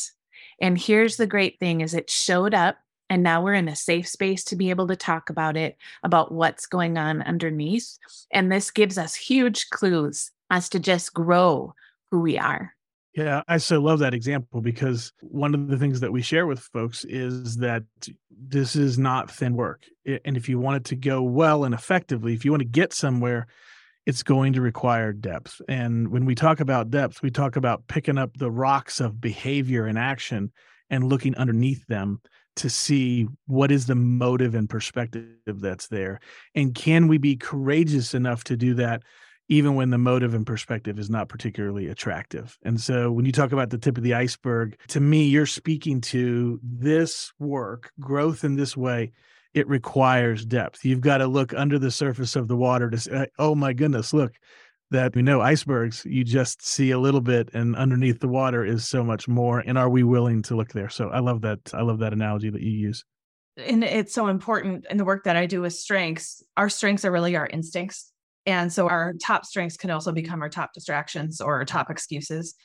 And 0.61 0.77
here's 0.77 1.17
the 1.17 1.27
great 1.27 1.59
thing 1.59 1.81
is 1.81 1.93
it 1.93 2.09
showed 2.09 2.53
up 2.53 2.77
and 3.09 3.21
now 3.21 3.43
we're 3.43 3.55
in 3.55 3.67
a 3.67 3.75
safe 3.75 4.07
space 4.07 4.45
to 4.45 4.55
be 4.55 4.69
able 4.69 4.87
to 4.87 4.95
talk 4.95 5.29
about 5.29 5.57
it 5.57 5.75
about 6.03 6.31
what's 6.31 6.67
going 6.67 6.97
on 6.97 7.21
underneath 7.21 7.97
and 8.31 8.49
this 8.49 8.71
gives 8.71 8.97
us 8.97 9.13
huge 9.13 9.69
clues 9.71 10.31
as 10.49 10.69
to 10.69 10.79
just 10.79 11.13
grow 11.13 11.73
who 12.11 12.21
we 12.21 12.37
are 12.37 12.73
yeah, 13.13 13.43
I 13.47 13.57
so 13.57 13.81
love 13.81 13.99
that 13.99 14.13
example 14.13 14.61
because 14.61 15.11
one 15.21 15.53
of 15.53 15.67
the 15.67 15.77
things 15.77 15.99
that 15.99 16.13
we 16.13 16.21
share 16.21 16.47
with 16.47 16.59
folks 16.59 17.03
is 17.03 17.57
that 17.57 17.83
this 18.29 18.75
is 18.75 18.97
not 18.97 19.29
thin 19.29 19.55
work. 19.55 19.83
And 20.05 20.37
if 20.37 20.47
you 20.47 20.59
want 20.59 20.77
it 20.77 20.85
to 20.85 20.95
go 20.95 21.21
well 21.21 21.65
and 21.65 21.73
effectively, 21.73 22.33
if 22.33 22.45
you 22.45 22.51
want 22.51 22.61
to 22.61 22.67
get 22.67 22.93
somewhere, 22.93 23.47
it's 24.05 24.23
going 24.23 24.53
to 24.53 24.61
require 24.61 25.11
depth. 25.11 25.61
And 25.67 26.07
when 26.07 26.25
we 26.25 26.35
talk 26.35 26.59
about 26.59 26.89
depth, 26.89 27.21
we 27.21 27.31
talk 27.31 27.55
about 27.55 27.87
picking 27.87 28.17
up 28.17 28.37
the 28.37 28.49
rocks 28.49 28.99
of 28.99 29.21
behavior 29.21 29.85
and 29.85 29.99
action 29.99 30.51
and 30.89 31.03
looking 31.03 31.35
underneath 31.35 31.85
them 31.87 32.21
to 32.55 32.69
see 32.69 33.27
what 33.45 33.71
is 33.71 33.85
the 33.85 33.95
motive 33.95 34.55
and 34.55 34.69
perspective 34.69 35.35
that's 35.45 35.87
there. 35.87 36.19
And 36.55 36.73
can 36.73 37.07
we 37.07 37.17
be 37.17 37.35
courageous 37.35 38.13
enough 38.13 38.43
to 38.45 38.57
do 38.57 38.73
that 38.75 39.03
even 39.51 39.75
when 39.75 39.89
the 39.89 39.97
motive 39.97 40.33
and 40.33 40.47
perspective 40.47 40.97
is 40.97 41.09
not 41.09 41.27
particularly 41.27 41.87
attractive. 41.87 42.57
And 42.63 42.79
so 42.79 43.11
when 43.11 43.25
you 43.25 43.33
talk 43.33 43.51
about 43.51 43.69
the 43.69 43.77
tip 43.77 43.97
of 43.97 44.03
the 44.03 44.13
iceberg, 44.13 44.77
to 44.87 45.01
me, 45.01 45.25
you're 45.25 45.45
speaking 45.45 45.99
to 46.01 46.57
this 46.63 47.33
work, 47.37 47.91
growth 47.99 48.45
in 48.45 48.55
this 48.55 48.77
way. 48.77 49.11
It 49.53 49.67
requires 49.67 50.45
depth. 50.45 50.85
You've 50.85 51.01
got 51.01 51.17
to 51.17 51.27
look 51.27 51.53
under 51.53 51.77
the 51.77 51.91
surface 51.91 52.37
of 52.37 52.47
the 52.47 52.55
water 52.55 52.89
to 52.89 52.97
say, 52.97 53.27
oh 53.39 53.53
my 53.53 53.73
goodness, 53.73 54.13
look, 54.13 54.31
that 54.89 55.15
we 55.15 55.21
know 55.21 55.41
icebergs, 55.41 56.05
you 56.05 56.23
just 56.23 56.65
see 56.65 56.91
a 56.91 56.99
little 56.99 57.19
bit, 57.19 57.49
and 57.53 57.75
underneath 57.75 58.21
the 58.21 58.29
water 58.29 58.63
is 58.63 58.87
so 58.87 59.03
much 59.03 59.27
more. 59.27 59.59
And 59.59 59.77
are 59.77 59.89
we 59.89 60.03
willing 60.03 60.43
to 60.43 60.55
look 60.55 60.71
there? 60.71 60.89
So 60.89 61.09
I 61.09 61.19
love 61.19 61.41
that. 61.41 61.59
I 61.73 61.81
love 61.81 61.99
that 61.99 62.13
analogy 62.13 62.49
that 62.49 62.61
you 62.61 62.71
use. 62.71 63.03
And 63.57 63.83
it's 63.83 64.13
so 64.13 64.27
important 64.27 64.85
in 64.89 64.95
the 64.95 65.03
work 65.03 65.25
that 65.25 65.35
I 65.35 65.45
do 65.45 65.59
with 65.59 65.73
strengths. 65.73 66.41
Our 66.55 66.69
strengths 66.69 67.03
are 67.03 67.11
really 67.11 67.35
our 67.35 67.47
instincts 67.47 68.10
and 68.45 68.71
so 68.71 68.87
our 68.87 69.13
top 69.23 69.45
strengths 69.45 69.77
can 69.77 69.91
also 69.91 70.11
become 70.11 70.41
our 70.41 70.49
top 70.49 70.73
distractions 70.73 71.41
or 71.41 71.63
top 71.65 71.89
excuses. 71.89 72.55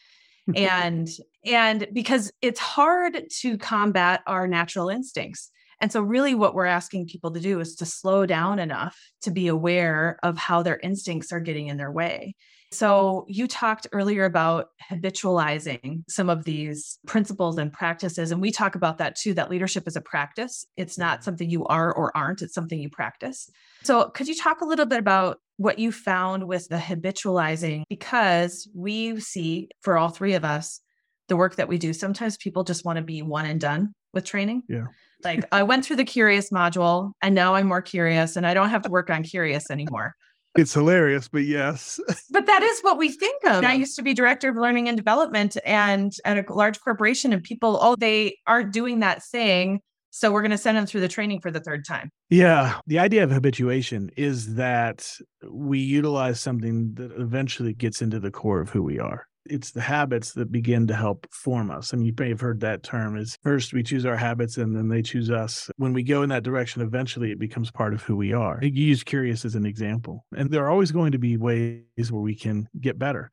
and 0.54 1.08
and 1.44 1.88
because 1.92 2.32
it's 2.40 2.60
hard 2.60 3.24
to 3.40 3.58
combat 3.58 4.22
our 4.26 4.46
natural 4.46 4.88
instincts. 4.88 5.50
And 5.80 5.92
so 5.92 6.00
really 6.00 6.34
what 6.34 6.54
we're 6.54 6.66
asking 6.66 7.06
people 7.06 7.32
to 7.32 7.40
do 7.40 7.60
is 7.60 7.74
to 7.76 7.86
slow 7.86 8.26
down 8.26 8.58
enough 8.58 8.98
to 9.22 9.30
be 9.30 9.46
aware 9.48 10.18
of 10.22 10.38
how 10.38 10.62
their 10.62 10.78
instincts 10.78 11.32
are 11.32 11.40
getting 11.40 11.66
in 11.68 11.76
their 11.76 11.92
way. 11.92 12.34
So 12.72 13.24
you 13.28 13.46
talked 13.46 13.86
earlier 13.92 14.24
about 14.24 14.66
habitualizing 14.90 16.02
some 16.08 16.28
of 16.28 16.44
these 16.44 16.98
principles 17.06 17.58
and 17.58 17.72
practices 17.72 18.32
and 18.32 18.40
we 18.40 18.50
talk 18.50 18.74
about 18.74 18.98
that 18.98 19.16
too 19.16 19.34
that 19.34 19.50
leadership 19.50 19.84
is 19.86 19.96
a 19.96 20.00
practice. 20.00 20.66
It's 20.76 20.98
not 20.98 21.18
mm-hmm. 21.18 21.24
something 21.24 21.50
you 21.50 21.64
are 21.66 21.92
or 21.92 22.16
aren't, 22.16 22.42
it's 22.42 22.54
something 22.54 22.80
you 22.80 22.90
practice. 22.90 23.48
So 23.84 24.08
could 24.10 24.28
you 24.28 24.34
talk 24.34 24.60
a 24.60 24.66
little 24.66 24.86
bit 24.86 24.98
about 24.98 25.38
what 25.58 25.78
you 25.78 25.92
found 25.92 26.48
with 26.48 26.68
the 26.68 26.76
habitualizing 26.76 27.84
because 27.88 28.68
we 28.74 29.20
see 29.20 29.68
for 29.80 29.96
all 29.96 30.08
three 30.08 30.34
of 30.34 30.44
us 30.44 30.80
the 31.28 31.36
work 31.36 31.56
that 31.56 31.68
we 31.68 31.78
do 31.78 31.92
sometimes 31.92 32.36
people 32.36 32.62
just 32.62 32.84
want 32.84 32.98
to 32.98 33.02
be 33.02 33.22
one 33.22 33.46
and 33.46 33.60
done 33.60 33.92
with 34.16 34.24
training 34.24 34.62
yeah 34.68 34.86
like 35.22 35.44
i 35.52 35.62
went 35.62 35.84
through 35.84 35.94
the 35.94 36.04
curious 36.04 36.50
module 36.50 37.12
and 37.22 37.34
now 37.34 37.54
i'm 37.54 37.68
more 37.68 37.82
curious 37.82 38.34
and 38.34 38.46
i 38.46 38.52
don't 38.52 38.70
have 38.70 38.82
to 38.82 38.90
work 38.90 39.10
on 39.10 39.22
curious 39.22 39.70
anymore 39.70 40.14
it's 40.56 40.72
hilarious 40.72 41.28
but 41.28 41.44
yes 41.44 42.00
but 42.30 42.46
that 42.46 42.62
is 42.62 42.80
what 42.80 42.98
we 42.98 43.08
think 43.10 43.44
of 43.44 43.62
i 43.62 43.74
used 43.74 43.94
to 43.94 44.02
be 44.02 44.12
director 44.12 44.48
of 44.48 44.56
learning 44.56 44.88
and 44.88 44.96
development 44.96 45.56
and 45.64 46.14
at 46.24 46.38
a 46.38 46.52
large 46.52 46.80
corporation 46.80 47.32
and 47.32 47.44
people 47.44 47.78
oh 47.80 47.94
they 47.94 48.36
aren't 48.48 48.72
doing 48.72 49.00
that 49.00 49.22
thing 49.22 49.80
so 50.16 50.32
we're 50.32 50.40
going 50.40 50.50
to 50.50 50.56
send 50.56 50.78
them 50.78 50.86
through 50.86 51.02
the 51.02 51.08
training 51.08 51.40
for 51.40 51.50
the 51.50 51.60
third 51.60 51.84
time. 51.84 52.10
Yeah. 52.30 52.80
The 52.86 52.98
idea 52.98 53.22
of 53.22 53.30
habituation 53.30 54.08
is 54.16 54.54
that 54.54 55.06
we 55.46 55.78
utilize 55.78 56.40
something 56.40 56.94
that 56.94 57.12
eventually 57.20 57.74
gets 57.74 58.00
into 58.00 58.18
the 58.18 58.30
core 58.30 58.62
of 58.62 58.70
who 58.70 58.82
we 58.82 58.98
are. 58.98 59.26
It's 59.48 59.70
the 59.70 59.80
habits 59.80 60.32
that 60.32 60.52
begin 60.52 60.86
to 60.88 60.94
help 60.94 61.26
form 61.32 61.70
us. 61.70 61.92
I 61.92 61.96
mean, 61.96 62.06
you 62.06 62.14
may 62.18 62.28
have 62.28 62.40
heard 62.40 62.60
that 62.60 62.82
term 62.82 63.16
is 63.16 63.36
first 63.42 63.72
we 63.72 63.82
choose 63.82 64.06
our 64.06 64.16
habits 64.16 64.56
and 64.56 64.76
then 64.76 64.88
they 64.88 65.02
choose 65.02 65.30
us. 65.30 65.70
When 65.76 65.92
we 65.92 66.02
go 66.02 66.22
in 66.22 66.28
that 66.30 66.42
direction, 66.42 66.82
eventually 66.82 67.32
it 67.32 67.38
becomes 67.38 67.70
part 67.70 67.94
of 67.94 68.02
who 68.02 68.16
we 68.16 68.32
are. 68.32 68.58
You 68.62 68.70
use 68.70 69.04
curious 69.04 69.44
as 69.44 69.54
an 69.54 69.66
example. 69.66 70.24
And 70.36 70.50
there 70.50 70.64
are 70.64 70.70
always 70.70 70.92
going 70.92 71.12
to 71.12 71.18
be 71.18 71.36
ways 71.36 72.10
where 72.10 72.22
we 72.22 72.34
can 72.34 72.68
get 72.80 72.98
better 72.98 73.30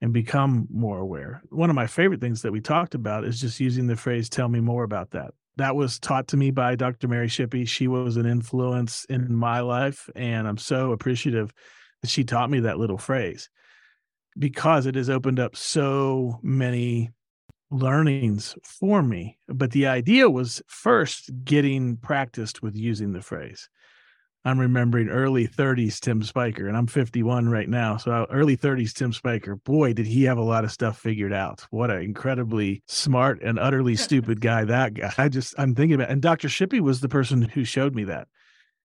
and 0.00 0.12
become 0.12 0.66
more 0.70 0.98
aware. 0.98 1.42
One 1.50 1.70
of 1.70 1.76
my 1.76 1.86
favorite 1.86 2.20
things 2.20 2.42
that 2.42 2.52
we 2.52 2.60
talked 2.60 2.94
about 2.94 3.24
is 3.24 3.40
just 3.40 3.60
using 3.60 3.86
the 3.86 3.96
phrase, 3.96 4.28
tell 4.28 4.48
me 4.48 4.60
more 4.60 4.84
about 4.84 5.10
that 5.10 5.32
that 5.56 5.74
was 5.74 5.98
taught 5.98 6.28
to 6.28 6.36
me 6.36 6.50
by 6.50 6.76
Dr. 6.76 7.08
Mary 7.08 7.28
Shippey. 7.28 7.66
She 7.66 7.88
was 7.88 8.16
an 8.16 8.26
influence 8.26 9.06
in 9.08 9.34
my 9.34 9.60
life, 9.60 10.08
and 10.14 10.46
I'm 10.46 10.58
so 10.58 10.92
appreciative 10.92 11.52
that 12.02 12.10
she 12.10 12.24
taught 12.24 12.50
me 12.50 12.60
that 12.60 12.78
little 12.78 12.98
phrase 12.98 13.48
because 14.38 14.86
it 14.86 14.94
has 14.94 15.10
opened 15.10 15.40
up 15.40 15.56
so 15.56 16.38
many 16.42 17.10
learnings 17.70 18.54
for 18.64 19.02
me. 19.02 19.38
But 19.48 19.72
the 19.72 19.86
idea 19.86 20.30
was 20.30 20.62
first 20.66 21.30
getting 21.44 21.96
practiced 21.96 22.62
with 22.62 22.76
using 22.76 23.12
the 23.12 23.22
phrase. 23.22 23.68
I'm 24.44 24.60
remembering 24.60 25.08
early 25.08 25.48
30s 25.48 25.98
Tim 25.98 26.22
Spiker, 26.22 26.68
and 26.68 26.76
I'm 26.76 26.86
51 26.86 27.48
right 27.48 27.68
now. 27.68 27.96
So 27.96 28.28
early 28.30 28.56
30s 28.56 28.92
Tim 28.92 29.12
Spiker, 29.12 29.56
boy, 29.56 29.92
did 29.92 30.06
he 30.06 30.22
have 30.22 30.38
a 30.38 30.42
lot 30.42 30.62
of 30.62 30.70
stuff 30.70 31.00
figured 31.00 31.32
out. 31.32 31.66
What 31.70 31.90
an 31.90 32.02
incredibly 32.02 32.84
smart 32.86 33.42
and 33.42 33.58
utterly 33.58 33.96
stupid 33.96 34.40
guy 34.40 34.64
that 34.64 34.94
guy. 34.94 35.12
I 35.18 35.28
just 35.28 35.56
I'm 35.58 35.74
thinking 35.74 35.96
about, 35.96 36.10
and 36.10 36.22
Dr. 36.22 36.46
Shippey 36.46 36.80
was 36.80 37.00
the 37.00 37.08
person 37.08 37.42
who 37.42 37.64
showed 37.64 37.96
me 37.96 38.04
that. 38.04 38.28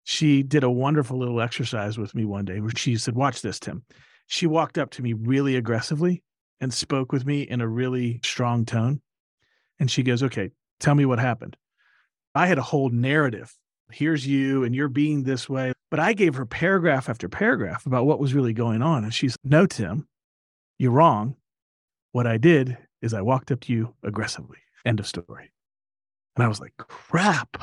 She 0.05 0.45
did 0.45 0.62
a 0.62 0.71
wonderful 0.71 1.19
little 1.19 1.40
exercise 1.40 1.99
with 1.99 2.14
me 2.14 2.25
one 2.25 2.45
day 2.45 2.61
where 2.61 2.71
she 2.76 2.97
said, 2.97 3.17
"Watch 3.17 3.43
this, 3.43 3.59
Tim." 3.59 3.83
She 4.28 4.47
walked 4.47 4.78
up 4.78 4.90
to 4.90 5.02
me 5.02 5.12
really 5.12 5.56
aggressively 5.56 6.23
and 6.61 6.73
spoke 6.73 7.11
with 7.11 7.26
me 7.26 7.42
in 7.42 7.61
a 7.61 7.68
really 7.68 8.20
strong 8.23 8.64
tone, 8.64 9.00
and 9.80 9.90
she 9.90 10.02
goes, 10.02 10.23
"Okay, 10.23 10.52
tell 10.78 10.94
me 10.94 11.04
what 11.04 11.18
happened." 11.18 11.56
I 12.35 12.47
had 12.47 12.58
a 12.58 12.62
whole 12.62 12.90
narrative 12.90 13.58
here's 13.90 14.26
you 14.26 14.64
and 14.64 14.75
you're 14.75 14.88
being 14.88 15.23
this 15.23 15.49
way. 15.49 15.73
But 15.90 16.00
I 16.00 16.12
gave 16.12 16.35
her 16.35 16.47
paragraph 16.47 17.08
after 17.08 17.28
paragraph 17.28 17.87
about 17.87 18.06
what 18.06 18.18
was 18.18 18.35
really 18.35 18.52
going 18.52 18.82
on. 18.82 19.04
And 19.04 19.14
she's, 19.14 19.37
no, 19.44 19.66
Tim, 19.66 20.06
you're 20.78 20.92
wrong. 20.92 21.37
What 22.12 22.26
I 22.26 22.37
did 22.37 22.76
is 23.00 23.14
I 23.14 23.23
walked 23.23 23.50
up 23.50 23.61
to 23.61 23.73
you 23.73 23.94
aggressively. 24.02 24.58
End 24.85 25.00
of 25.00 25.06
story. 25.06 25.50
And 26.37 26.44
I 26.44 26.49
was 26.49 26.61
like, 26.61 26.75
crap. 26.76 27.56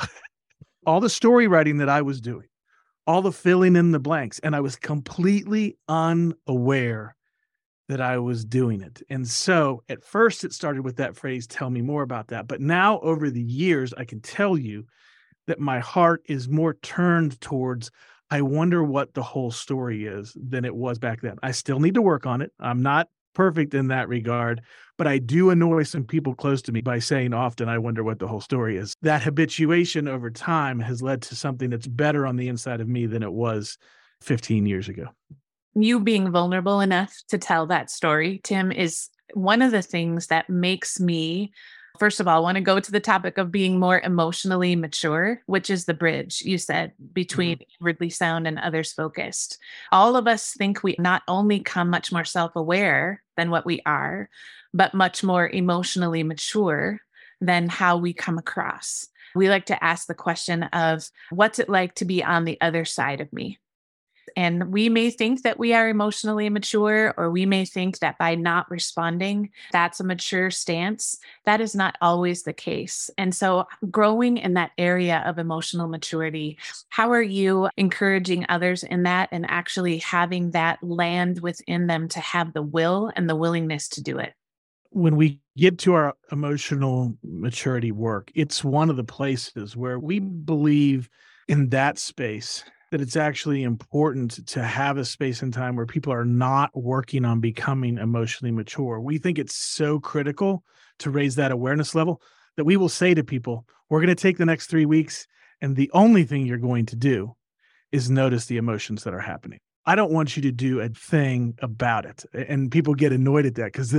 all 0.85 0.99
the 0.99 1.09
story 1.09 1.47
writing 1.47 1.77
that 1.77 1.89
I 1.89 2.01
was 2.01 2.21
doing, 2.21 2.47
all 3.07 3.21
the 3.21 3.31
filling 3.31 3.75
in 3.75 3.91
the 3.91 3.99
blanks, 3.99 4.39
and 4.39 4.55
I 4.55 4.61
was 4.61 4.75
completely 4.75 5.77
unaware 5.87 7.15
that 7.87 8.01
I 8.01 8.17
was 8.17 8.43
doing 8.43 8.81
it. 8.81 9.03
And 9.09 9.27
so 9.27 9.83
at 9.89 10.03
first 10.03 10.43
it 10.43 10.53
started 10.53 10.83
with 10.83 10.95
that 10.97 11.15
phrase, 11.15 11.45
tell 11.45 11.69
me 11.69 11.81
more 11.81 12.01
about 12.01 12.29
that. 12.29 12.47
But 12.47 12.61
now 12.61 12.99
over 13.01 13.29
the 13.29 13.43
years, 13.43 13.93
I 13.93 14.05
can 14.05 14.21
tell 14.21 14.57
you 14.57 14.85
that 15.45 15.59
my 15.59 15.79
heart 15.79 16.23
is 16.25 16.49
more 16.49 16.73
turned 16.75 17.39
towards 17.41 17.91
I 18.31 18.41
wonder 18.41 18.83
what 18.83 19.13
the 19.13 19.21
whole 19.21 19.51
story 19.51 20.05
is 20.05 20.35
than 20.35 20.65
it 20.65 20.75
was 20.75 20.97
back 20.97 21.21
then. 21.21 21.37
I 21.43 21.51
still 21.51 21.79
need 21.79 21.93
to 21.93 22.01
work 22.01 22.25
on 22.25 22.41
it. 22.41 22.51
I'm 22.59 22.81
not 22.81 23.07
perfect 23.35 23.75
in 23.75 23.89
that 23.89 24.09
regard, 24.09 24.61
but 24.97 25.05
I 25.05 25.19
do 25.19 25.51
annoy 25.51 25.83
some 25.83 26.05
people 26.05 26.33
close 26.33 26.61
to 26.63 26.71
me 26.71 26.81
by 26.81 26.99
saying 26.99 27.33
often, 27.33 27.69
I 27.69 27.77
wonder 27.77 28.03
what 28.03 28.17
the 28.17 28.27
whole 28.27 28.41
story 28.41 28.77
is. 28.77 28.95
That 29.03 29.21
habituation 29.21 30.07
over 30.07 30.31
time 30.31 30.79
has 30.79 31.03
led 31.03 31.21
to 31.23 31.35
something 31.35 31.69
that's 31.69 31.87
better 31.87 32.25
on 32.25 32.37
the 32.37 32.47
inside 32.47 32.81
of 32.81 32.87
me 32.87 33.05
than 33.05 33.21
it 33.21 33.31
was 33.31 33.77
15 34.21 34.65
years 34.65 34.89
ago. 34.89 35.07
You 35.75 35.99
being 35.99 36.31
vulnerable 36.31 36.79
enough 36.79 37.13
to 37.27 37.37
tell 37.37 37.67
that 37.67 37.91
story, 37.91 38.39
Tim, 38.43 38.71
is 38.71 39.09
one 39.33 39.61
of 39.61 39.71
the 39.71 39.81
things 39.81 40.27
that 40.27 40.49
makes 40.49 40.99
me 40.99 41.51
First 41.99 42.19
of 42.19 42.27
all, 42.27 42.37
I 42.37 42.43
want 42.43 42.55
to 42.55 42.61
go 42.61 42.79
to 42.79 42.91
the 42.91 42.99
topic 42.99 43.37
of 43.37 43.51
being 43.51 43.79
more 43.79 43.99
emotionally 43.99 44.75
mature, 44.75 45.41
which 45.45 45.69
is 45.69 45.85
the 45.85 45.93
bridge 45.93 46.41
you 46.41 46.57
said 46.57 46.93
between 47.13 47.57
mm-hmm. 47.57 47.83
inwardly 47.83 48.09
sound 48.09 48.47
and 48.47 48.59
others 48.59 48.93
focused. 48.93 49.57
All 49.91 50.15
of 50.15 50.27
us 50.27 50.53
think 50.53 50.83
we 50.83 50.95
not 50.99 51.23
only 51.27 51.59
come 51.59 51.89
much 51.89 52.11
more 52.11 52.25
self 52.25 52.55
aware 52.55 53.23
than 53.37 53.49
what 53.49 53.65
we 53.65 53.81
are, 53.85 54.29
but 54.73 54.93
much 54.93 55.23
more 55.23 55.47
emotionally 55.47 56.23
mature 56.23 56.99
than 57.41 57.69
how 57.69 57.97
we 57.97 58.13
come 58.13 58.37
across. 58.37 59.07
We 59.35 59.49
like 59.49 59.65
to 59.67 59.83
ask 59.83 60.07
the 60.07 60.13
question 60.13 60.63
of 60.63 61.09
what's 61.29 61.59
it 61.59 61.69
like 61.69 61.95
to 61.95 62.05
be 62.05 62.23
on 62.23 62.45
the 62.45 62.59
other 62.61 62.85
side 62.85 63.21
of 63.21 63.31
me? 63.33 63.59
And 64.35 64.71
we 64.71 64.89
may 64.89 65.09
think 65.09 65.43
that 65.43 65.57
we 65.59 65.73
are 65.73 65.87
emotionally 65.87 66.49
mature, 66.49 67.13
or 67.17 67.31
we 67.31 67.45
may 67.45 67.65
think 67.65 67.99
that 67.99 68.17
by 68.17 68.35
not 68.35 68.69
responding, 68.69 69.49
that's 69.71 69.99
a 69.99 70.03
mature 70.03 70.51
stance. 70.51 71.17
That 71.45 71.61
is 71.61 71.75
not 71.75 71.97
always 72.01 72.43
the 72.43 72.53
case. 72.53 73.09
And 73.17 73.33
so, 73.33 73.67
growing 73.89 74.37
in 74.37 74.53
that 74.55 74.71
area 74.77 75.23
of 75.25 75.39
emotional 75.39 75.87
maturity, 75.87 76.57
how 76.89 77.11
are 77.11 77.21
you 77.21 77.69
encouraging 77.77 78.45
others 78.49 78.83
in 78.83 79.03
that 79.03 79.29
and 79.31 79.45
actually 79.49 79.99
having 79.99 80.51
that 80.51 80.83
land 80.83 81.39
within 81.39 81.87
them 81.87 82.07
to 82.09 82.19
have 82.19 82.53
the 82.53 82.61
will 82.61 83.11
and 83.15 83.29
the 83.29 83.35
willingness 83.35 83.87
to 83.89 84.03
do 84.03 84.17
it? 84.17 84.33
when 84.95 85.17
we 85.17 85.37
get 85.57 85.77
to 85.77 85.93
our 85.93 86.13
emotional 86.31 87.17
maturity 87.21 87.91
work, 87.91 88.31
it's 88.33 88.63
one 88.63 88.89
of 88.89 88.95
the 88.95 89.03
places 89.03 89.75
where 89.75 89.99
we 89.99 90.19
believe 90.19 91.09
in 91.49 91.67
that 91.67 91.99
space 91.99 92.63
that 92.91 93.01
it's 93.01 93.15
actually 93.15 93.63
important 93.63 94.45
to 94.47 94.63
have 94.63 94.97
a 94.97 95.05
space 95.05 95.41
and 95.41 95.53
time 95.53 95.75
where 95.75 95.85
people 95.85 96.13
are 96.13 96.25
not 96.25 96.69
working 96.73 97.25
on 97.25 97.39
becoming 97.39 97.97
emotionally 97.97 98.51
mature. 98.51 98.99
We 98.99 99.17
think 99.17 99.39
it's 99.39 99.55
so 99.55 99.99
critical 99.99 100.63
to 100.99 101.09
raise 101.09 101.35
that 101.35 101.51
awareness 101.51 101.95
level 101.95 102.21
that 102.57 102.65
we 102.65 102.77
will 102.77 102.89
say 102.89 103.13
to 103.13 103.23
people, 103.23 103.65
we're 103.89 103.99
going 103.99 104.15
to 104.15 104.15
take 104.15 104.37
the 104.37 104.45
next 104.45 104.67
three 104.67 104.85
weeks, 104.85 105.27
and 105.61 105.75
the 105.75 105.91
only 105.93 106.23
thing 106.23 106.45
you're 106.45 106.57
going 106.57 106.85
to 106.87 106.95
do 106.95 107.35
is 107.91 108.09
notice 108.09 108.45
the 108.45 108.57
emotions 108.57 109.03
that 109.03 109.13
are 109.13 109.19
happening. 109.19 109.59
I 109.85 109.95
don't 109.95 110.11
want 110.11 110.35
you 110.35 110.41
to 110.43 110.51
do 110.51 110.79
a 110.79 110.89
thing 110.89 111.55
about 111.61 112.05
it. 112.05 112.25
And 112.33 112.71
people 112.71 112.95
get 112.95 113.11
annoyed 113.11 113.45
at 113.45 113.55
that 113.55 113.71
because 113.71 113.95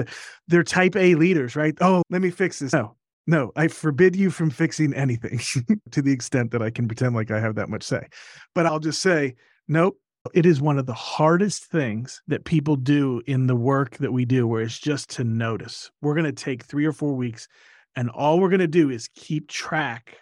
they're 0.49 0.65
type 0.65 0.97
A 0.97 1.15
leaders, 1.15 1.55
right? 1.55 1.77
Oh, 1.81 2.03
let 2.11 2.21
me 2.21 2.31
fix 2.31 2.59
this. 2.59 2.73
No, 2.73 2.97
No, 3.27 3.51
I 3.57 3.69
forbid 3.69 4.15
you 4.15 4.31
from 4.31 4.51
fixing 4.51 4.95
anything 4.95 5.41
to 5.91 6.03
the 6.03 6.13
extent 6.13 6.53
that 6.53 6.63
I 6.63 6.71
can 6.71 6.87
pretend 6.87 7.15
like 7.15 7.31
I 7.31 7.41
have 7.41 7.57
that 7.57 7.69
much 7.69 7.83
say. 7.83 8.07
But 8.55 8.67
I'll 8.67 8.81
just 8.81 9.03
say, 9.03 9.35
nope. 9.69 9.99
It 10.35 10.45
is 10.45 10.61
one 10.61 10.77
of 10.77 10.87
the 10.87 10.93
hardest 10.93 11.67
things 11.67 12.21
that 12.27 12.45
people 12.45 12.75
do 12.75 13.23
in 13.29 13.47
the 13.47 13.55
work 13.55 13.97
that 13.99 14.13
we 14.13 14.25
do, 14.25 14.45
where 14.49 14.63
it's 14.63 14.77
just 14.77 15.09
to 15.11 15.25
notice. 15.25 15.89
We're 16.03 16.15
going 16.15 16.25
to 16.25 16.33
take 16.33 16.65
three 16.65 16.85
or 16.85 16.93
four 16.93 17.15
weeks, 17.15 17.47
and 17.95 18.11
all 18.11 18.41
we're 18.41 18.49
going 18.49 18.59
to 18.59 18.67
do 18.67 18.91
is 18.91 19.09
keep 19.15 19.47
track 19.49 20.19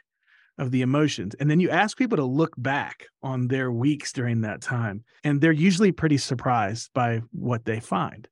of 0.58 0.70
the 0.70 0.82
emotions. 0.82 1.34
And 1.40 1.50
then 1.50 1.58
you 1.58 1.70
ask 1.70 1.96
people 1.96 2.16
to 2.16 2.24
look 2.24 2.52
back 2.58 3.06
on 3.22 3.48
their 3.48 3.72
weeks 3.72 4.12
during 4.12 4.42
that 4.42 4.60
time, 4.60 5.04
and 5.24 5.40
they're 5.40 5.52
usually 5.52 5.90
pretty 5.90 6.18
surprised 6.18 6.90
by 6.94 7.22
what 7.32 7.64
they 7.64 7.80
find. 7.80 8.28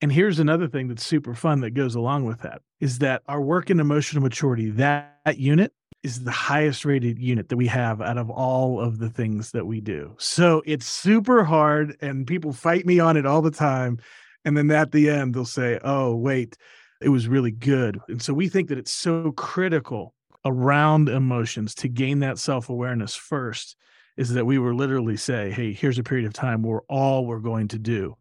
And 0.00 0.12
here's 0.12 0.38
another 0.38 0.68
thing 0.68 0.88
that's 0.88 1.04
super 1.04 1.34
fun 1.34 1.60
that 1.60 1.70
goes 1.70 1.94
along 1.94 2.24
with 2.24 2.42
that 2.42 2.62
is 2.80 2.98
that 3.00 3.22
our 3.26 3.40
work 3.40 3.68
in 3.68 3.80
emotional 3.80 4.22
maturity, 4.22 4.70
that, 4.70 5.18
that 5.24 5.38
unit 5.38 5.72
is 6.04 6.22
the 6.22 6.30
highest 6.30 6.84
rated 6.84 7.18
unit 7.18 7.48
that 7.48 7.56
we 7.56 7.66
have 7.66 8.00
out 8.00 8.18
of 8.18 8.30
all 8.30 8.80
of 8.80 8.98
the 8.98 9.10
things 9.10 9.50
that 9.50 9.66
we 9.66 9.80
do. 9.80 10.14
So 10.18 10.62
it's 10.64 10.86
super 10.86 11.42
hard 11.42 11.96
and 12.00 12.26
people 12.26 12.52
fight 12.52 12.86
me 12.86 13.00
on 13.00 13.16
it 13.16 13.26
all 13.26 13.42
the 13.42 13.50
time. 13.50 13.98
And 14.44 14.56
then 14.56 14.70
at 14.70 14.92
the 14.92 15.10
end, 15.10 15.34
they'll 15.34 15.44
say, 15.44 15.80
oh, 15.82 16.14
wait, 16.14 16.56
it 17.00 17.08
was 17.08 17.26
really 17.26 17.50
good. 17.50 17.98
And 18.08 18.22
so 18.22 18.32
we 18.32 18.48
think 18.48 18.68
that 18.68 18.78
it's 18.78 18.92
so 18.92 19.32
critical 19.32 20.14
around 20.44 21.08
emotions 21.08 21.74
to 21.76 21.88
gain 21.88 22.20
that 22.20 22.38
self 22.38 22.68
awareness 22.68 23.16
first 23.16 23.76
is 24.16 24.30
that 24.34 24.46
we 24.46 24.58
were 24.58 24.74
literally 24.74 25.16
say, 25.16 25.50
hey, 25.50 25.72
here's 25.72 25.98
a 25.98 26.04
period 26.04 26.26
of 26.26 26.32
time 26.32 26.62
where 26.62 26.82
all 26.88 27.26
we're 27.26 27.40
going 27.40 27.68
to 27.68 27.78
do 27.78 28.16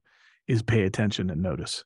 is 0.48 0.62
pay 0.62 0.84
attention 0.84 1.30
and 1.30 1.42
notice. 1.42 1.84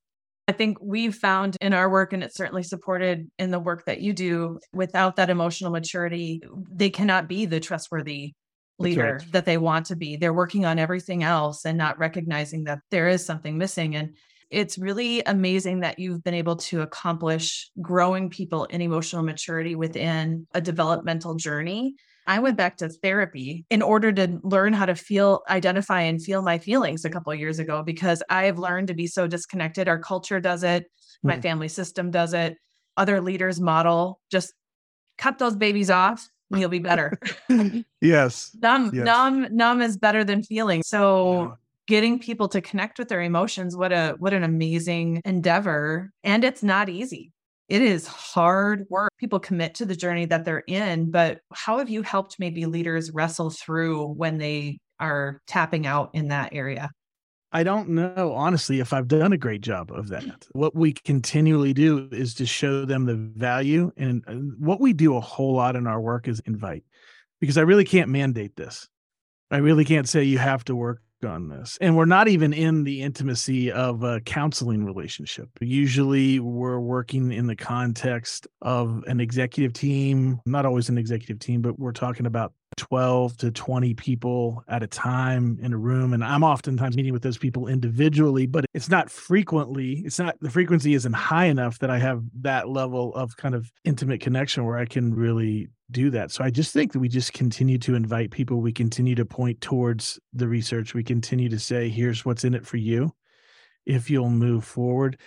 I 0.47 0.53
think 0.53 0.77
we've 0.81 1.15
found 1.15 1.55
in 1.61 1.73
our 1.73 1.89
work, 1.89 2.13
and 2.13 2.23
it's 2.23 2.35
certainly 2.35 2.63
supported 2.63 3.29
in 3.39 3.51
the 3.51 3.59
work 3.59 3.85
that 3.85 4.01
you 4.01 4.11
do, 4.11 4.59
without 4.73 5.15
that 5.15 5.29
emotional 5.29 5.71
maturity, 5.71 6.41
they 6.69 6.89
cannot 6.89 7.27
be 7.27 7.45
the 7.45 7.59
trustworthy 7.59 8.33
leader 8.79 9.19
right. 9.19 9.31
that 9.31 9.45
they 9.45 9.57
want 9.57 9.85
to 9.87 9.95
be. 9.95 10.15
They're 10.15 10.33
working 10.33 10.65
on 10.65 10.79
everything 10.79 11.23
else 11.23 11.65
and 11.65 11.77
not 11.77 11.99
recognizing 11.99 12.65
that 12.65 12.79
there 12.89 13.07
is 13.07 13.25
something 13.25 13.57
missing. 13.57 13.95
And 13.95 14.15
it's 14.49 14.77
really 14.77 15.21
amazing 15.25 15.81
that 15.81 15.99
you've 15.99 16.23
been 16.23 16.33
able 16.33 16.57
to 16.57 16.81
accomplish 16.81 17.69
growing 17.79 18.29
people 18.29 18.65
in 18.65 18.81
emotional 18.81 19.23
maturity 19.23 19.75
within 19.75 20.47
a 20.53 20.59
developmental 20.59 21.35
journey 21.35 21.95
I 22.27 22.39
went 22.39 22.57
back 22.57 22.77
to 22.77 22.89
therapy 22.89 23.65
in 23.69 23.81
order 23.81 24.11
to 24.11 24.39
learn 24.43 24.73
how 24.73 24.85
to 24.85 24.95
feel, 24.95 25.41
identify, 25.49 26.01
and 26.01 26.21
feel 26.21 26.41
my 26.41 26.59
feelings 26.59 27.03
a 27.03 27.09
couple 27.09 27.33
years 27.33 27.59
ago 27.59 27.83
because 27.83 28.21
I've 28.29 28.59
learned 28.59 28.87
to 28.89 28.93
be 28.93 29.07
so 29.07 29.27
disconnected. 29.27 29.87
Our 29.87 29.99
culture 29.99 30.39
does 30.39 30.63
it, 30.63 30.85
my 31.23 31.37
mm. 31.37 31.41
family 31.41 31.67
system 31.67 32.11
does 32.11 32.33
it, 32.33 32.57
other 32.95 33.21
leaders 33.21 33.59
model. 33.59 34.19
Just 34.31 34.53
cut 35.17 35.39
those 35.39 35.55
babies 35.55 35.89
off 35.89 36.27
and 36.51 36.59
you'll 36.59 36.69
be 36.69 36.79
better. 36.79 37.19
yes. 38.01 38.55
numb, 38.61 38.91
yes. 38.93 39.05
numb, 39.05 39.47
numb 39.51 39.81
is 39.81 39.97
better 39.97 40.23
than 40.23 40.43
feeling. 40.43 40.83
So 40.83 41.41
yeah. 41.41 41.49
getting 41.87 42.19
people 42.19 42.47
to 42.49 42.61
connect 42.61 42.99
with 42.99 43.09
their 43.09 43.21
emotions, 43.21 43.75
what 43.75 43.91
a 43.91 44.15
what 44.19 44.33
an 44.33 44.43
amazing 44.43 45.21
endeavor. 45.25 46.11
And 46.23 46.43
it's 46.43 46.61
not 46.61 46.87
easy 46.87 47.31
it 47.71 47.81
is 47.81 48.05
hard 48.05 48.85
work. 48.89 49.13
People 49.17 49.39
commit 49.39 49.75
to 49.75 49.85
the 49.85 49.95
journey 49.95 50.25
that 50.25 50.43
they're 50.43 50.65
in, 50.67 51.09
but 51.09 51.39
how 51.53 51.77
have 51.77 51.89
you 51.89 52.01
helped 52.01 52.35
maybe 52.37 52.65
leaders 52.65 53.11
wrestle 53.11 53.49
through 53.49 54.07
when 54.07 54.37
they 54.37 54.77
are 54.99 55.39
tapping 55.47 55.87
out 55.87 56.09
in 56.13 56.27
that 56.27 56.49
area? 56.51 56.89
I 57.53 57.63
don't 57.63 57.87
know, 57.89 58.33
honestly, 58.33 58.81
if 58.81 58.91
I've 58.91 59.07
done 59.07 59.31
a 59.31 59.37
great 59.37 59.61
job 59.61 59.89
of 59.89 60.09
that. 60.09 60.47
What 60.51 60.75
we 60.75 60.91
continually 60.91 61.73
do 61.73 62.09
is 62.11 62.33
to 62.35 62.45
show 62.45 62.83
them 62.83 63.05
the 63.05 63.15
value. 63.39 63.93
And 63.95 64.21
what 64.59 64.81
we 64.81 64.91
do 64.91 65.15
a 65.15 65.21
whole 65.21 65.55
lot 65.55 65.77
in 65.77 65.87
our 65.87 66.01
work 66.01 66.27
is 66.27 66.41
invite, 66.45 66.83
because 67.39 67.57
I 67.57 67.61
really 67.61 67.85
can't 67.85 68.09
mandate 68.09 68.57
this. 68.57 68.89
I 69.49 69.57
really 69.57 69.85
can't 69.85 70.09
say 70.09 70.23
you 70.23 70.39
have 70.39 70.65
to 70.65 70.75
work 70.75 71.01
on 71.25 71.49
this. 71.49 71.77
And 71.81 71.95
we're 71.95 72.05
not 72.05 72.27
even 72.27 72.53
in 72.53 72.83
the 72.83 73.01
intimacy 73.01 73.71
of 73.71 74.03
a 74.03 74.21
counseling 74.21 74.85
relationship. 74.85 75.49
Usually 75.59 76.39
we're 76.39 76.79
working 76.79 77.31
in 77.31 77.47
the 77.47 77.55
context 77.55 78.47
of 78.61 79.03
an 79.07 79.19
executive 79.19 79.73
team, 79.73 80.39
not 80.45 80.65
always 80.65 80.89
an 80.89 80.97
executive 80.97 81.39
team, 81.39 81.61
but 81.61 81.79
we're 81.79 81.91
talking 81.91 82.25
about 82.25 82.53
12 82.77 83.37
to 83.37 83.51
20 83.51 83.93
people 83.95 84.63
at 84.67 84.83
a 84.83 84.87
time 84.87 85.57
in 85.61 85.73
a 85.73 85.77
room. 85.77 86.13
And 86.13 86.23
I'm 86.23 86.43
oftentimes 86.43 86.95
meeting 86.95 87.13
with 87.13 87.21
those 87.21 87.37
people 87.37 87.67
individually, 87.67 88.45
but 88.45 88.65
it's 88.73 88.89
not 88.89 89.09
frequently, 89.09 89.99
it's 90.05 90.19
not 90.19 90.35
the 90.41 90.49
frequency 90.49 90.93
isn't 90.93 91.13
high 91.13 91.45
enough 91.45 91.79
that 91.79 91.89
I 91.89 91.99
have 91.99 92.23
that 92.41 92.69
level 92.69 93.13
of 93.15 93.35
kind 93.37 93.55
of 93.55 93.71
intimate 93.83 94.21
connection 94.21 94.65
where 94.65 94.77
I 94.77 94.85
can 94.85 95.13
really 95.13 95.69
do 95.91 96.09
that. 96.11 96.31
So 96.31 96.43
I 96.43 96.49
just 96.49 96.73
think 96.73 96.93
that 96.93 96.99
we 96.99 97.09
just 97.09 97.33
continue 97.33 97.77
to 97.79 97.95
invite 97.95 98.31
people. 98.31 98.61
We 98.61 98.71
continue 98.71 99.15
to 99.15 99.25
point 99.25 99.59
towards 99.61 100.19
the 100.33 100.47
research. 100.47 100.93
We 100.93 101.03
continue 101.03 101.49
to 101.49 101.59
say, 101.59 101.89
here's 101.89 102.25
what's 102.25 102.43
in 102.43 102.53
it 102.53 102.65
for 102.65 102.77
you 102.77 103.13
if 103.85 104.09
you'll 104.09 104.29
move 104.29 104.63
forward 104.63 105.17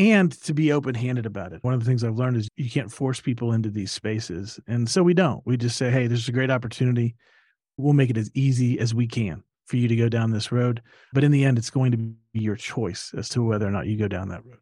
and 0.00 0.32
to 0.42 0.54
be 0.54 0.72
open 0.72 0.94
handed 0.94 1.26
about 1.26 1.52
it. 1.52 1.62
One 1.62 1.74
of 1.74 1.80
the 1.80 1.86
things 1.86 2.02
I've 2.02 2.16
learned 2.16 2.38
is 2.38 2.48
you 2.56 2.70
can't 2.70 2.90
force 2.90 3.20
people 3.20 3.52
into 3.52 3.70
these 3.70 3.92
spaces. 3.92 4.58
And 4.66 4.88
so 4.88 5.02
we 5.02 5.14
don't. 5.14 5.46
We 5.46 5.56
just 5.56 5.76
say, 5.76 5.90
hey, 5.90 6.06
there's 6.06 6.28
a 6.28 6.32
great 6.32 6.50
opportunity. 6.50 7.14
We'll 7.76 7.92
make 7.92 8.10
it 8.10 8.16
as 8.16 8.30
easy 8.34 8.78
as 8.78 8.94
we 8.94 9.06
can 9.06 9.42
for 9.66 9.76
you 9.76 9.88
to 9.88 9.96
go 9.96 10.08
down 10.08 10.30
this 10.30 10.50
road. 10.50 10.82
But 11.12 11.22
in 11.22 11.30
the 11.30 11.44
end, 11.44 11.58
it's 11.58 11.70
going 11.70 11.92
to 11.92 11.98
be 11.98 12.16
your 12.32 12.56
choice 12.56 13.12
as 13.16 13.28
to 13.30 13.42
whether 13.42 13.66
or 13.66 13.70
not 13.70 13.86
you 13.86 13.96
go 13.96 14.08
down 14.08 14.28
that 14.30 14.44
road. 14.44 14.58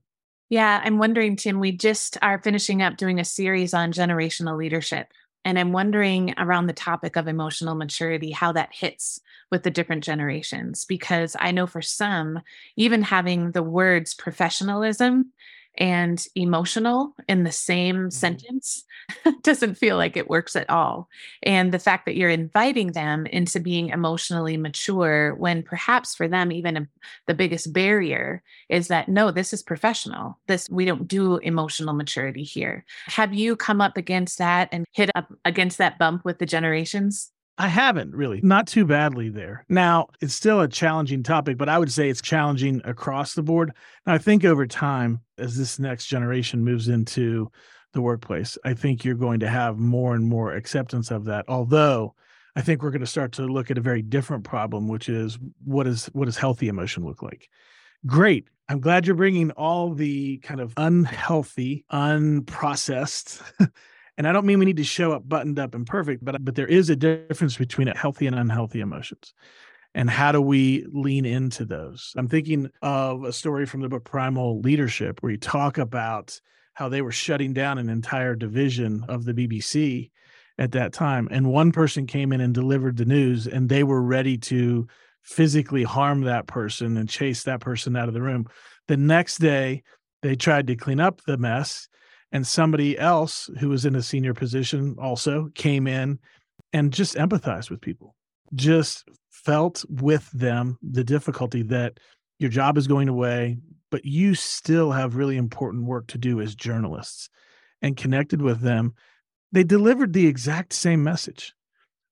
Yeah, 0.50 0.80
I'm 0.82 0.98
wondering, 0.98 1.36
Tim, 1.36 1.60
we 1.60 1.72
just 1.72 2.16
are 2.22 2.40
finishing 2.42 2.82
up 2.82 2.96
doing 2.96 3.20
a 3.20 3.24
series 3.24 3.74
on 3.74 3.92
generational 3.92 4.56
leadership. 4.56 5.08
And 5.48 5.58
I'm 5.58 5.72
wondering 5.72 6.34
around 6.36 6.66
the 6.66 6.74
topic 6.74 7.16
of 7.16 7.26
emotional 7.26 7.74
maturity, 7.74 8.32
how 8.32 8.52
that 8.52 8.68
hits 8.70 9.18
with 9.50 9.62
the 9.62 9.70
different 9.70 10.04
generations. 10.04 10.84
Because 10.84 11.34
I 11.40 11.52
know 11.52 11.66
for 11.66 11.80
some, 11.80 12.40
even 12.76 13.00
having 13.00 13.52
the 13.52 13.62
words 13.62 14.12
professionalism 14.12 15.32
and 15.78 16.26
emotional 16.34 17.14
in 17.28 17.44
the 17.44 17.52
same 17.52 17.96
mm-hmm. 17.96 18.10
sentence 18.10 18.84
doesn't 19.42 19.76
feel 19.76 19.96
like 19.96 20.16
it 20.16 20.28
works 20.28 20.56
at 20.56 20.68
all. 20.68 21.08
And 21.42 21.72
the 21.72 21.78
fact 21.78 22.04
that 22.04 22.16
you're 22.16 22.28
inviting 22.28 22.92
them 22.92 23.26
into 23.26 23.60
being 23.60 23.88
emotionally 23.88 24.56
mature 24.56 25.34
when 25.36 25.62
perhaps 25.62 26.14
for 26.14 26.28
them, 26.28 26.52
even 26.52 26.76
a, 26.76 26.88
the 27.26 27.34
biggest 27.34 27.72
barrier 27.72 28.42
is 28.68 28.88
that 28.88 29.08
no, 29.08 29.30
this 29.30 29.52
is 29.52 29.62
professional. 29.62 30.38
This, 30.48 30.68
we 30.68 30.84
don't 30.84 31.08
do 31.08 31.38
emotional 31.38 31.94
maturity 31.94 32.42
here. 32.42 32.84
Have 33.06 33.32
you 33.32 33.56
come 33.56 33.80
up 33.80 33.96
against 33.96 34.38
that 34.38 34.68
and 34.72 34.84
hit 34.92 35.10
up 35.14 35.32
against 35.44 35.78
that 35.78 35.98
bump 35.98 36.24
with 36.24 36.38
the 36.38 36.46
generations? 36.46 37.30
I 37.60 37.66
haven't 37.66 38.14
really, 38.14 38.40
not 38.40 38.68
too 38.68 38.84
badly 38.84 39.30
there. 39.30 39.64
Now, 39.68 40.06
it's 40.20 40.32
still 40.32 40.60
a 40.60 40.68
challenging 40.68 41.24
topic, 41.24 41.58
but 41.58 41.68
I 41.68 41.76
would 41.76 41.90
say 41.90 42.08
it's 42.08 42.22
challenging 42.22 42.80
across 42.84 43.34
the 43.34 43.42
board. 43.42 43.72
I 44.06 44.18
think 44.18 44.44
over 44.44 44.64
time, 44.64 45.22
as 45.38 45.56
this 45.56 45.80
next 45.80 46.06
generation 46.06 46.64
moves 46.64 46.86
into 46.86 47.50
the 47.94 48.00
workplace, 48.00 48.56
I 48.64 48.74
think 48.74 49.04
you're 49.04 49.16
going 49.16 49.40
to 49.40 49.48
have 49.48 49.76
more 49.76 50.14
and 50.14 50.24
more 50.24 50.52
acceptance 50.52 51.10
of 51.10 51.24
that. 51.24 51.46
Although, 51.48 52.14
I 52.54 52.60
think 52.60 52.80
we're 52.80 52.92
going 52.92 53.00
to 53.00 53.06
start 53.06 53.32
to 53.32 53.42
look 53.42 53.72
at 53.72 53.78
a 53.78 53.82
very 53.82 54.02
different 54.02 54.44
problem, 54.44 54.86
which 54.86 55.08
is 55.08 55.36
what 55.64 55.88
is 55.88 56.06
what 56.12 56.26
does 56.26 56.38
healthy 56.38 56.68
emotion 56.68 57.04
look 57.04 57.22
like? 57.22 57.48
Great. 58.06 58.46
I'm 58.68 58.80
glad 58.80 59.06
you're 59.06 59.16
bringing 59.16 59.50
all 59.52 59.94
the 59.94 60.38
kind 60.38 60.60
of 60.60 60.74
unhealthy, 60.76 61.84
unprocessed 61.90 63.42
And 64.18 64.26
I 64.26 64.32
don't 64.32 64.44
mean 64.44 64.58
we 64.58 64.64
need 64.64 64.76
to 64.78 64.84
show 64.84 65.12
up 65.12 65.28
buttoned 65.28 65.60
up 65.60 65.74
and 65.76 65.86
perfect, 65.86 66.24
but 66.24 66.44
but 66.44 66.56
there 66.56 66.66
is 66.66 66.90
a 66.90 66.96
difference 66.96 67.56
between 67.56 67.86
healthy 67.86 68.26
and 68.26 68.36
unhealthy 68.36 68.80
emotions. 68.80 69.32
And 69.94 70.10
how 70.10 70.32
do 70.32 70.40
we 70.40 70.84
lean 70.92 71.24
into 71.24 71.64
those? 71.64 72.12
I'm 72.16 72.28
thinking 72.28 72.68
of 72.82 73.24
a 73.24 73.32
story 73.32 73.64
from 73.64 73.80
the 73.80 73.88
book 73.88 74.04
Primal 74.04 74.60
Leadership 74.60 75.22
where 75.22 75.32
you 75.32 75.38
talk 75.38 75.78
about 75.78 76.38
how 76.74 76.88
they 76.88 77.00
were 77.00 77.12
shutting 77.12 77.52
down 77.54 77.78
an 77.78 77.88
entire 77.88 78.34
division 78.34 79.04
of 79.08 79.24
the 79.24 79.32
BBC 79.32 80.10
at 80.58 80.72
that 80.72 80.92
time. 80.92 81.28
And 81.30 81.50
one 81.50 81.72
person 81.72 82.06
came 82.06 82.32
in 82.32 82.40
and 82.40 82.52
delivered 82.52 82.96
the 82.96 83.04
news, 83.04 83.46
and 83.46 83.68
they 83.68 83.82
were 83.82 84.02
ready 84.02 84.36
to 84.38 84.88
physically 85.22 85.84
harm 85.84 86.22
that 86.22 86.46
person 86.46 86.96
and 86.96 87.08
chase 87.08 87.44
that 87.44 87.60
person 87.60 87.96
out 87.96 88.08
of 88.08 88.14
the 88.14 88.22
room. 88.22 88.46
The 88.88 88.96
next 88.96 89.38
day, 89.38 89.82
they 90.22 90.36
tried 90.36 90.66
to 90.66 90.76
clean 90.76 91.00
up 91.00 91.22
the 91.22 91.38
mess 91.38 91.88
and 92.32 92.46
somebody 92.46 92.98
else 92.98 93.48
who 93.58 93.68
was 93.68 93.84
in 93.84 93.94
a 93.94 94.02
senior 94.02 94.34
position 94.34 94.96
also 95.00 95.50
came 95.54 95.86
in 95.86 96.18
and 96.72 96.92
just 96.92 97.16
empathized 97.16 97.70
with 97.70 97.80
people 97.80 98.14
just 98.54 99.08
felt 99.30 99.84
with 99.88 100.30
them 100.32 100.78
the 100.82 101.04
difficulty 101.04 101.62
that 101.62 101.98
your 102.38 102.50
job 102.50 102.78
is 102.78 102.86
going 102.86 103.08
away 103.08 103.56
but 103.90 104.04
you 104.04 104.34
still 104.34 104.92
have 104.92 105.16
really 105.16 105.36
important 105.36 105.84
work 105.84 106.06
to 106.08 106.18
do 106.18 106.40
as 106.40 106.54
journalists. 106.54 107.30
And 107.80 107.96
connected 107.96 108.42
with 108.42 108.60
them 108.60 108.94
they 109.52 109.64
delivered 109.64 110.12
the 110.12 110.26
exact 110.26 110.74
same 110.74 111.02
message. 111.02 111.54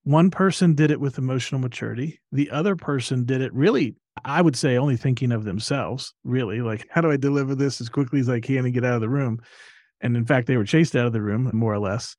One 0.05 0.31
person 0.31 0.75
did 0.75 0.91
it 0.91 1.01
with 1.01 1.19
emotional 1.19 1.61
maturity. 1.61 2.19
The 2.33 2.51
other 2.51 2.77
person 2.77 3.25
did 3.25 3.43
it 3.43 3.53
really 3.53 3.97
i 4.25 4.41
would 4.41 4.57
say 4.57 4.79
only 4.79 4.97
thinking 4.97 5.31
of 5.31 5.45
themselves 5.45 6.15
really 6.25 6.63
like 6.63 6.87
how 6.91 7.03
do 7.03 7.11
i 7.11 7.19
deliver 7.19 7.55
this 7.55 7.83
as 7.83 7.91
quickly 7.91 8.19
as 8.19 8.31
i 8.31 8.41
can 8.41 8.65
and 8.65 8.73
get 8.73 8.83
out 8.83 8.95
of 8.95 9.03
the 9.03 9.09
room 9.11 9.39
And 10.01 10.17
in 10.17 10.25
fact, 10.25 10.47
they 10.47 10.57
were 10.57 10.65
chased 10.65 10.95
out 10.95 11.07
of 11.07 11.13
the 11.13 11.23
room, 11.23 11.51
more 11.53 11.73
or 11.73 11.79
less. 11.79 12.17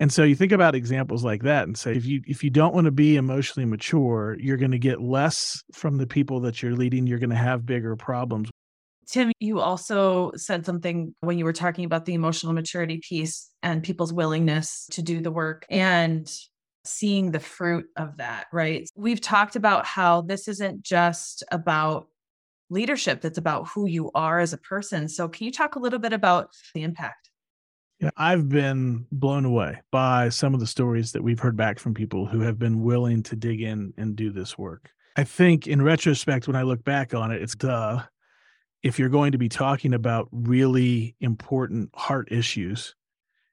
And 0.00 0.10
so 0.10 0.24
you 0.24 0.34
think 0.34 0.52
about 0.52 0.74
examples 0.74 1.24
like 1.24 1.42
that 1.42 1.66
and 1.66 1.76
say 1.76 1.94
if 1.94 2.06
you 2.06 2.22
if 2.26 2.42
you 2.42 2.48
don't 2.48 2.74
want 2.74 2.86
to 2.86 2.90
be 2.90 3.16
emotionally 3.16 3.66
mature, 3.66 4.34
you're 4.40 4.56
going 4.56 4.70
to 4.70 4.78
get 4.78 5.00
less 5.00 5.62
from 5.72 5.98
the 5.98 6.06
people 6.06 6.40
that 6.40 6.62
you're 6.62 6.74
leading, 6.74 7.06
you're 7.06 7.18
going 7.18 7.30
to 7.30 7.36
have 7.36 7.66
bigger 7.66 7.96
problems. 7.96 8.48
Tim, 9.06 9.32
you 9.40 9.60
also 9.60 10.30
said 10.36 10.64
something 10.64 11.14
when 11.20 11.36
you 11.36 11.44
were 11.44 11.52
talking 11.52 11.84
about 11.84 12.06
the 12.06 12.14
emotional 12.14 12.52
maturity 12.52 13.00
piece 13.06 13.50
and 13.62 13.82
people's 13.82 14.12
willingness 14.12 14.86
to 14.92 15.02
do 15.02 15.20
the 15.20 15.32
work 15.32 15.66
and 15.68 16.30
seeing 16.84 17.32
the 17.32 17.40
fruit 17.40 17.86
of 17.96 18.16
that, 18.18 18.46
right? 18.52 18.88
We've 18.94 19.20
talked 19.20 19.56
about 19.56 19.84
how 19.84 20.22
this 20.22 20.48
isn't 20.48 20.82
just 20.82 21.42
about 21.50 22.06
leadership, 22.70 23.20
that's 23.20 23.38
about 23.38 23.68
who 23.68 23.86
you 23.86 24.10
are 24.14 24.40
as 24.40 24.52
a 24.52 24.58
person. 24.58 25.08
So, 25.08 25.28
can 25.28 25.44
you 25.44 25.52
talk 25.52 25.74
a 25.74 25.78
little 25.78 25.98
bit 25.98 26.12
about 26.12 26.50
the 26.74 26.82
impact? 26.82 27.30
Yeah, 28.00 28.10
I've 28.16 28.48
been 28.48 29.06
blown 29.12 29.44
away 29.44 29.80
by 29.92 30.30
some 30.30 30.54
of 30.54 30.60
the 30.60 30.66
stories 30.66 31.12
that 31.12 31.22
we've 31.22 31.38
heard 31.38 31.56
back 31.56 31.78
from 31.78 31.92
people 31.92 32.24
who 32.24 32.40
have 32.40 32.58
been 32.58 32.82
willing 32.82 33.22
to 33.24 33.36
dig 33.36 33.60
in 33.60 33.92
and 33.98 34.16
do 34.16 34.30
this 34.30 34.56
work. 34.56 34.90
I 35.16 35.24
think 35.24 35.66
in 35.66 35.82
retrospect, 35.82 36.46
when 36.46 36.56
I 36.56 36.62
look 36.62 36.82
back 36.82 37.12
on 37.12 37.30
it, 37.30 37.42
it's 37.42 37.54
duh. 37.54 38.02
If 38.82 38.98
you're 38.98 39.10
going 39.10 39.32
to 39.32 39.38
be 39.38 39.50
talking 39.50 39.92
about 39.92 40.28
really 40.32 41.14
important 41.20 41.90
heart 41.94 42.32
issues 42.32 42.94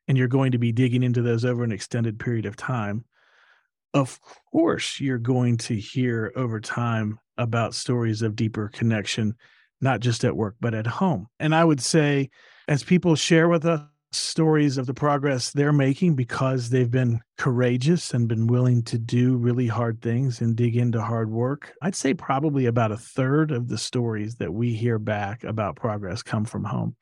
and 0.08 0.18
you're 0.18 0.30
going 0.30 0.54
to 0.54 0.58
be 0.58 0.72
digging 0.72 1.04
into 1.04 1.22
those 1.22 1.44
over 1.44 1.66
an 1.66 1.74
extended 1.74 2.18
period 2.18 2.46
of 2.46 2.56
time, 2.56 3.04
of 3.94 4.20
course 4.52 5.02
you're 5.02 5.18
going 5.18 5.58
to 5.58 5.76
hear 5.76 6.32
over 6.38 6.62
time 6.62 7.20
about 7.38 7.76
stories 7.76 8.22
of 8.22 8.36
deeper 8.36 8.70
connection, 8.70 9.36
not 9.82 10.00
just 10.00 10.24
at 10.24 10.36
work, 10.36 10.56
but 10.60 10.74
at 10.74 10.88
home. 10.88 11.28
And 11.40 11.54
I 11.54 11.64
would 11.64 11.82
say, 11.82 12.30
as 12.68 12.84
people 12.84 13.16
share 13.16 13.48
with 13.48 13.66
us 13.66 13.82
stories 14.12 14.78
of 14.78 14.86
the 14.86 14.94
progress 14.94 15.52
they're 15.52 15.74
making 15.74 16.16
because 16.16 16.70
they've 16.70 16.90
been 16.90 17.20
courageous 17.38 18.14
and 18.14 18.28
been 18.28 18.48
willing 18.48 18.82
to 18.82 18.98
do 18.98 19.36
really 19.36 19.68
hard 19.68 20.02
things 20.02 20.42
and 20.42 20.56
dig 20.56 20.76
into 20.76 21.02
hard 21.02 21.30
work, 21.30 21.74
I'd 21.82 21.96
say 21.96 22.14
probably 22.14 22.66
about 22.66 22.92
a 22.92 22.98
third 22.98 23.52
of 23.52 23.68
the 23.68 23.78
stories 23.78 24.36
that 24.36 24.54
we 24.54 24.74
hear 24.74 24.98
back 25.00 25.44
about 25.44 25.76
progress 25.76 26.24
come 26.24 26.46
from 26.46 26.64
home. 26.64 26.96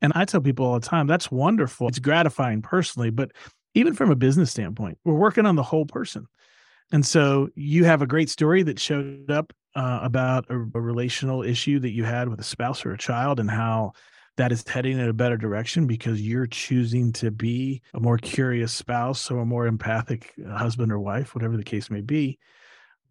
And 0.00 0.12
I 0.14 0.24
tell 0.24 0.40
people 0.40 0.66
all 0.66 0.78
the 0.78 0.86
time, 0.86 1.06
that's 1.06 1.30
wonderful. 1.30 1.88
It's 1.88 1.98
gratifying 1.98 2.60
personally, 2.60 3.10
but 3.10 3.32
even 3.74 3.94
from 3.94 4.10
a 4.10 4.16
business 4.16 4.50
standpoint, 4.50 4.98
we're 5.04 5.14
working 5.14 5.46
on 5.46 5.56
the 5.56 5.62
whole 5.62 5.86
person. 5.86 6.26
And 6.90 7.06
so 7.06 7.48
you 7.54 7.84
have 7.84 8.02
a 8.02 8.06
great 8.06 8.28
story 8.28 8.62
that 8.64 8.78
showed 8.78 9.30
up 9.30 9.52
uh, 9.74 10.00
about 10.02 10.46
a, 10.50 10.54
a, 10.54 10.80
relational 10.80 11.42
issue 11.42 11.78
that 11.78 11.92
you 11.92 12.04
had 12.04 12.28
with 12.28 12.40
a 12.40 12.44
spouse 12.44 12.84
or 12.84 12.92
a 12.92 12.98
child 12.98 13.40
and 13.40 13.50
how 13.50 13.92
that 14.36 14.52
is 14.52 14.66
heading 14.66 14.98
in 14.98 15.08
a 15.08 15.12
better 15.12 15.36
direction 15.36 15.86
because 15.86 16.20
you're 16.20 16.46
choosing 16.46 17.12
to 17.12 17.30
be 17.30 17.82
a 17.94 18.00
more 18.00 18.18
curious 18.18 18.72
spouse 18.72 19.30
or 19.30 19.40
a 19.40 19.46
more 19.46 19.66
empathic 19.66 20.32
uh, 20.46 20.56
husband 20.56 20.90
or 20.90 20.98
wife, 20.98 21.34
whatever 21.34 21.56
the 21.56 21.64
case 21.64 21.90
may 21.90 22.00
be. 22.00 22.38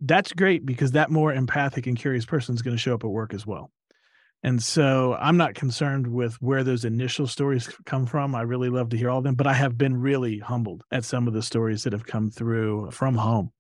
That's 0.02 0.34
great 0.34 0.66
because 0.66 0.92
that 0.92 1.12
more 1.12 1.34
empathic 1.34 1.86
and 1.86 1.98
curious 1.98 2.26
person 2.26 2.56
is 2.56 2.62
going 2.62 2.76
to 2.76 2.82
show 2.82 2.96
up 2.96 3.04
at 3.04 3.10
work 3.10 3.34
as 3.34 3.46
well. 3.46 3.72
And 4.44 4.62
so 4.62 5.16
I'm 5.20 5.38
not 5.38 5.54
concerned 5.54 6.08
with 6.08 6.42
where 6.42 6.64
those 6.64 6.86
initial 6.86 7.28
stories 7.28 7.70
come 7.86 8.08
from. 8.08 8.34
I 8.34 8.42
really 8.42 8.70
love 8.70 8.90
to 8.90 8.98
hear 8.98 9.12
all 9.12 9.20
of 9.20 9.24
them, 9.24 9.36
but 9.36 9.46
I 9.46 9.54
have 9.54 9.78
been 9.78 9.96
really 9.96 10.40
humbled 10.40 10.84
at 10.92 11.06
some 11.06 11.28
of 11.28 11.36
the 11.36 11.44
stories 11.44 11.84
that 11.84 11.94
have 11.94 12.08
come 12.08 12.32
through 12.32 12.90
from 12.90 13.16
home 13.16 13.52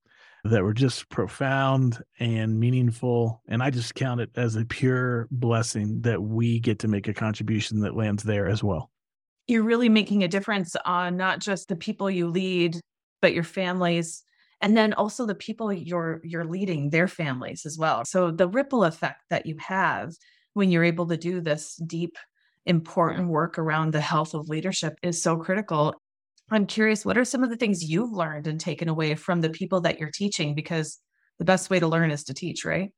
that 0.43 0.63
were 0.63 0.73
just 0.73 1.09
profound 1.09 2.03
and 2.19 2.59
meaningful. 2.59 3.41
And 3.47 3.61
I 3.61 3.69
just 3.69 3.95
count 3.95 4.21
it 4.21 4.31
as 4.35 4.55
a 4.55 4.65
pure 4.65 5.27
blessing 5.31 6.01
that 6.01 6.21
we 6.21 6.59
get 6.59 6.79
to 6.79 6.87
make 6.87 7.07
a 7.07 7.13
contribution 7.13 7.81
that 7.81 7.95
lands 7.95 8.23
there 8.23 8.47
as 8.47 8.63
well. 8.63 8.91
You're 9.47 9.63
really 9.63 9.89
making 9.89 10.23
a 10.23 10.27
difference 10.27 10.75
on 10.85 11.17
not 11.17 11.39
just 11.39 11.67
the 11.67 11.75
people 11.75 12.09
you 12.09 12.27
lead, 12.27 12.79
but 13.21 13.33
your 13.33 13.43
families 13.43 14.23
and 14.61 14.77
then 14.77 14.93
also 14.93 15.25
the 15.25 15.35
people 15.35 15.73
you're 15.73 16.21
you're 16.23 16.45
leading 16.45 16.89
their 16.89 17.07
families 17.07 17.65
as 17.65 17.77
well 17.79 18.03
so 18.05 18.29
the 18.31 18.47
ripple 18.47 18.83
effect 18.83 19.21
that 19.29 19.45
you 19.45 19.55
have 19.59 20.13
when 20.53 20.71
you're 20.71 20.83
able 20.83 21.07
to 21.07 21.17
do 21.17 21.41
this 21.41 21.75
deep, 21.87 22.17
important 22.65 23.27
work 23.27 23.57
around 23.57 23.91
the 23.91 24.01
health 24.01 24.33
of 24.33 24.49
leadership 24.49 24.97
is 25.01 25.21
so 25.21 25.37
critical. 25.37 25.95
I'm 26.51 26.65
curious, 26.65 27.05
what 27.05 27.17
are 27.17 27.25
some 27.25 27.43
of 27.43 27.49
the 27.49 27.55
things 27.55 27.89
you've 27.89 28.11
learned 28.11 28.47
and 28.47 28.59
taken 28.59 28.89
away 28.89 29.15
from 29.15 29.41
the 29.41 29.49
people 29.49 29.81
that 29.81 29.99
you're 29.99 30.11
teaching? 30.11 30.53
Because 30.53 30.99
the 31.39 31.45
best 31.45 31.69
way 31.69 31.79
to 31.79 31.87
learn 31.87 32.11
is 32.11 32.25
to 32.25 32.33
teach, 32.33 32.65
right? 32.65 32.91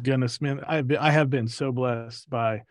Goodness, 0.00 0.40
man, 0.40 0.60
I've 0.66 0.86
been, 0.86 0.98
I 0.98 1.10
have 1.10 1.28
been 1.28 1.48
so 1.48 1.72
blessed 1.72 2.30
by 2.30 2.62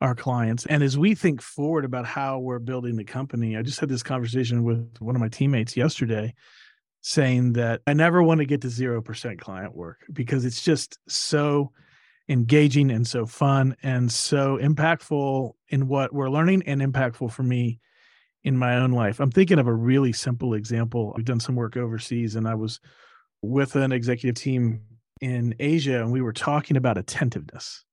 our 0.00 0.14
clients. 0.14 0.64
And 0.66 0.82
as 0.82 0.96
we 0.96 1.14
think 1.14 1.42
forward 1.42 1.84
about 1.84 2.06
how 2.06 2.38
we're 2.38 2.58
building 2.58 2.96
the 2.96 3.04
company, 3.04 3.56
I 3.56 3.62
just 3.62 3.80
had 3.80 3.88
this 3.88 4.02
conversation 4.02 4.64
with 4.64 4.96
one 4.98 5.14
of 5.14 5.20
my 5.20 5.28
teammates 5.28 5.76
yesterday 5.76 6.34
saying 7.00 7.52
that 7.54 7.80
I 7.86 7.92
never 7.92 8.22
want 8.22 8.38
to 8.38 8.46
get 8.46 8.62
to 8.62 8.68
0% 8.68 9.38
client 9.38 9.76
work 9.76 9.98
because 10.12 10.44
it's 10.44 10.62
just 10.62 10.98
so 11.08 11.72
engaging 12.28 12.90
and 12.90 13.06
so 13.06 13.26
fun 13.26 13.76
and 13.82 14.10
so 14.10 14.58
impactful 14.58 15.52
in 15.68 15.88
what 15.88 16.12
we're 16.12 16.30
learning 16.30 16.62
and 16.66 16.80
impactful 16.80 17.32
for 17.32 17.42
me 17.42 17.80
in 18.44 18.56
my 18.56 18.76
own 18.76 18.92
life. 18.92 19.20
I'm 19.20 19.30
thinking 19.30 19.58
of 19.58 19.66
a 19.66 19.72
really 19.72 20.12
simple 20.12 20.54
example. 20.54 21.14
I've 21.16 21.24
done 21.24 21.40
some 21.40 21.56
work 21.56 21.76
overseas 21.76 22.36
and 22.36 22.46
I 22.46 22.54
was 22.54 22.80
with 23.42 23.76
an 23.76 23.92
executive 23.92 24.40
team 24.40 24.82
in 25.20 25.54
Asia 25.58 26.00
and 26.00 26.12
we 26.12 26.22
were 26.22 26.32
talking 26.32 26.76
about 26.76 26.98
attentiveness. 26.98 27.84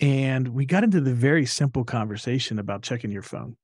And 0.00 0.48
we 0.48 0.64
got 0.64 0.84
into 0.84 1.00
the 1.00 1.12
very 1.12 1.44
simple 1.44 1.84
conversation 1.84 2.58
about 2.58 2.82
checking 2.82 3.10
your 3.10 3.22
phone, 3.22 3.56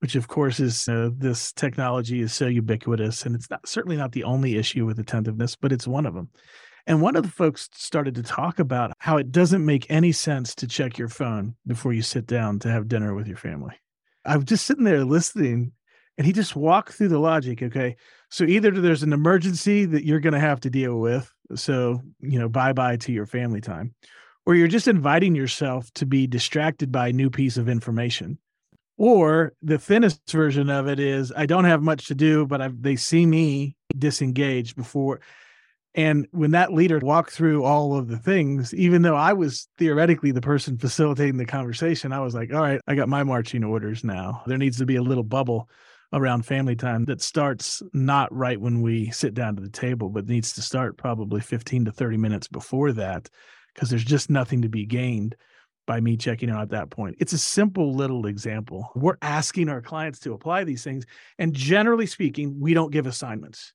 which 0.00 0.16
of 0.16 0.26
course 0.26 0.58
is 0.58 0.88
uh, 0.88 1.10
this 1.16 1.52
technology 1.52 2.20
is 2.20 2.32
so 2.32 2.46
ubiquitous 2.46 3.24
and 3.24 3.34
it's 3.34 3.48
not 3.48 3.68
certainly 3.68 3.96
not 3.96 4.12
the 4.12 4.24
only 4.24 4.56
issue 4.56 4.86
with 4.86 4.98
attentiveness, 4.98 5.54
but 5.54 5.72
it's 5.72 5.86
one 5.86 6.06
of 6.06 6.14
them. 6.14 6.30
And 6.86 7.02
one 7.02 7.16
of 7.16 7.22
the 7.22 7.30
folks 7.30 7.68
started 7.74 8.14
to 8.14 8.22
talk 8.22 8.58
about 8.58 8.92
how 8.98 9.18
it 9.18 9.30
doesn't 9.30 9.64
make 9.64 9.86
any 9.90 10.10
sense 10.10 10.54
to 10.56 10.66
check 10.66 10.96
your 10.96 11.08
phone 11.08 11.54
before 11.66 11.92
you 11.92 12.00
sit 12.00 12.26
down 12.26 12.58
to 12.60 12.70
have 12.70 12.88
dinner 12.88 13.14
with 13.14 13.28
your 13.28 13.36
family. 13.36 13.74
I 14.28 14.36
was 14.36 14.44
just 14.44 14.66
sitting 14.66 14.84
there 14.84 15.04
listening, 15.04 15.72
and 16.16 16.26
he 16.26 16.32
just 16.32 16.54
walked 16.54 16.92
through 16.92 17.08
the 17.08 17.18
logic. 17.18 17.62
Okay. 17.62 17.96
So 18.30 18.44
either 18.44 18.70
there's 18.70 19.02
an 19.02 19.12
emergency 19.12 19.86
that 19.86 20.04
you're 20.04 20.20
going 20.20 20.34
to 20.34 20.40
have 20.40 20.60
to 20.60 20.70
deal 20.70 20.98
with. 20.98 21.32
So, 21.54 22.02
you 22.20 22.38
know, 22.38 22.48
bye 22.48 22.74
bye 22.74 22.98
to 22.98 23.12
your 23.12 23.26
family 23.26 23.62
time, 23.62 23.94
or 24.44 24.54
you're 24.54 24.68
just 24.68 24.88
inviting 24.88 25.34
yourself 25.34 25.90
to 25.94 26.06
be 26.06 26.26
distracted 26.26 26.92
by 26.92 27.08
a 27.08 27.12
new 27.12 27.30
piece 27.30 27.56
of 27.56 27.68
information. 27.68 28.38
Or 28.98 29.54
the 29.62 29.78
thinnest 29.78 30.28
version 30.30 30.68
of 30.68 30.88
it 30.88 30.98
is 30.98 31.32
I 31.34 31.46
don't 31.46 31.64
have 31.64 31.82
much 31.82 32.08
to 32.08 32.14
do, 32.14 32.46
but 32.46 32.60
I've, 32.60 32.82
they 32.82 32.96
see 32.96 33.24
me 33.24 33.76
disengaged 33.96 34.76
before 34.76 35.20
and 35.98 36.28
when 36.30 36.52
that 36.52 36.72
leader 36.72 37.00
walked 37.00 37.32
through 37.32 37.64
all 37.64 37.96
of 37.96 38.06
the 38.06 38.18
things, 38.18 38.72
even 38.72 39.02
though 39.02 39.16
I 39.16 39.32
was 39.32 39.66
theoretically 39.78 40.30
the 40.30 40.40
person 40.40 40.78
facilitating 40.78 41.38
the 41.38 41.44
conversation, 41.44 42.12
I 42.12 42.20
was 42.20 42.36
like, 42.36 42.54
all 42.54 42.60
right, 42.60 42.80
I 42.86 42.94
got 42.94 43.08
my 43.08 43.24
marching 43.24 43.64
orders 43.64 44.04
now. 44.04 44.44
There 44.46 44.58
needs 44.58 44.78
to 44.78 44.86
be 44.86 44.94
a 44.94 45.02
little 45.02 45.24
bubble 45.24 45.68
around 46.12 46.46
family 46.46 46.76
time 46.76 47.04
that 47.06 47.20
starts 47.20 47.82
not 47.92 48.32
right 48.32 48.60
when 48.60 48.80
we 48.80 49.10
sit 49.10 49.34
down 49.34 49.56
to 49.56 49.60
the 49.60 49.68
table, 49.68 50.08
but 50.08 50.28
needs 50.28 50.52
to 50.52 50.62
start 50.62 50.98
probably 50.98 51.40
15 51.40 51.86
to 51.86 51.90
30 51.90 52.16
minutes 52.16 52.46
before 52.46 52.92
that, 52.92 53.28
because 53.74 53.90
there's 53.90 54.04
just 54.04 54.30
nothing 54.30 54.62
to 54.62 54.68
be 54.68 54.86
gained 54.86 55.34
by 55.84 56.00
me 56.00 56.16
checking 56.16 56.48
out 56.48 56.62
at 56.62 56.70
that 56.70 56.90
point. 56.90 57.16
It's 57.18 57.32
a 57.32 57.38
simple 57.38 57.92
little 57.92 58.26
example. 58.26 58.92
We're 58.94 59.18
asking 59.20 59.68
our 59.68 59.82
clients 59.82 60.20
to 60.20 60.32
apply 60.32 60.62
these 60.62 60.84
things. 60.84 61.06
And 61.40 61.52
generally 61.54 62.06
speaking, 62.06 62.60
we 62.60 62.72
don't 62.72 62.92
give 62.92 63.08
assignments 63.08 63.72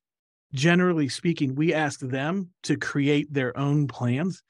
generally 0.54 1.10
speaking, 1.10 1.56
we 1.56 1.74
ask 1.74 2.00
them 2.00 2.50
to 2.64 2.78
create 2.78 3.34
their 3.34 3.58
own 3.58 3.88
plans. 3.88 4.44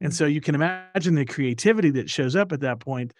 And 0.00 0.14
so 0.14 0.26
you 0.26 0.40
can 0.40 0.54
imagine 0.54 1.14
the 1.14 1.24
creativity 1.24 1.90
that 1.92 2.10
shows 2.10 2.36
up 2.36 2.52
at 2.52 2.60
that 2.60 2.80
point. 2.80 3.12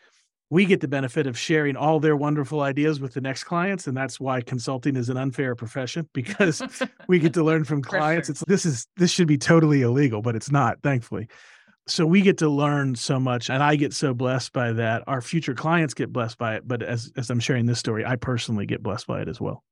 We 0.48 0.64
get 0.64 0.80
the 0.80 0.88
benefit 0.88 1.26
of 1.26 1.36
sharing 1.36 1.74
all 1.74 1.98
their 1.98 2.14
wonderful 2.14 2.60
ideas 2.60 3.00
with 3.00 3.14
the 3.14 3.20
next 3.20 3.44
clients. 3.44 3.86
And 3.86 3.96
that's 3.96 4.20
why 4.20 4.42
consulting 4.42 4.94
is 4.94 5.08
an 5.08 5.16
unfair 5.16 5.54
profession 5.54 6.08
because 6.14 6.62
we 7.08 7.18
get 7.18 7.34
to 7.34 7.42
learn 7.42 7.64
from 7.64 7.82
clients. 7.82 8.28
Sure. 8.28 8.32
It's 8.32 8.44
this 8.46 8.66
is 8.66 8.86
this 8.96 9.10
should 9.10 9.26
be 9.26 9.38
totally 9.38 9.82
illegal, 9.82 10.22
but 10.22 10.36
it's 10.36 10.50
not, 10.50 10.82
thankfully. 10.82 11.28
So 11.88 12.04
we 12.04 12.20
get 12.20 12.38
to 12.38 12.48
learn 12.48 12.96
so 12.96 13.20
much 13.20 13.48
and 13.48 13.62
I 13.62 13.76
get 13.76 13.92
so 13.92 14.12
blessed 14.12 14.52
by 14.52 14.72
that. 14.72 15.04
Our 15.06 15.22
future 15.22 15.54
clients 15.54 15.94
get 15.94 16.12
blessed 16.12 16.36
by 16.36 16.56
it. 16.56 16.68
But 16.68 16.82
as 16.82 17.10
as 17.16 17.30
I'm 17.30 17.40
sharing 17.40 17.66
this 17.66 17.78
story, 17.78 18.04
I 18.04 18.16
personally 18.16 18.66
get 18.66 18.82
blessed 18.82 19.06
by 19.06 19.22
it 19.22 19.28
as 19.28 19.40
well. 19.40 19.64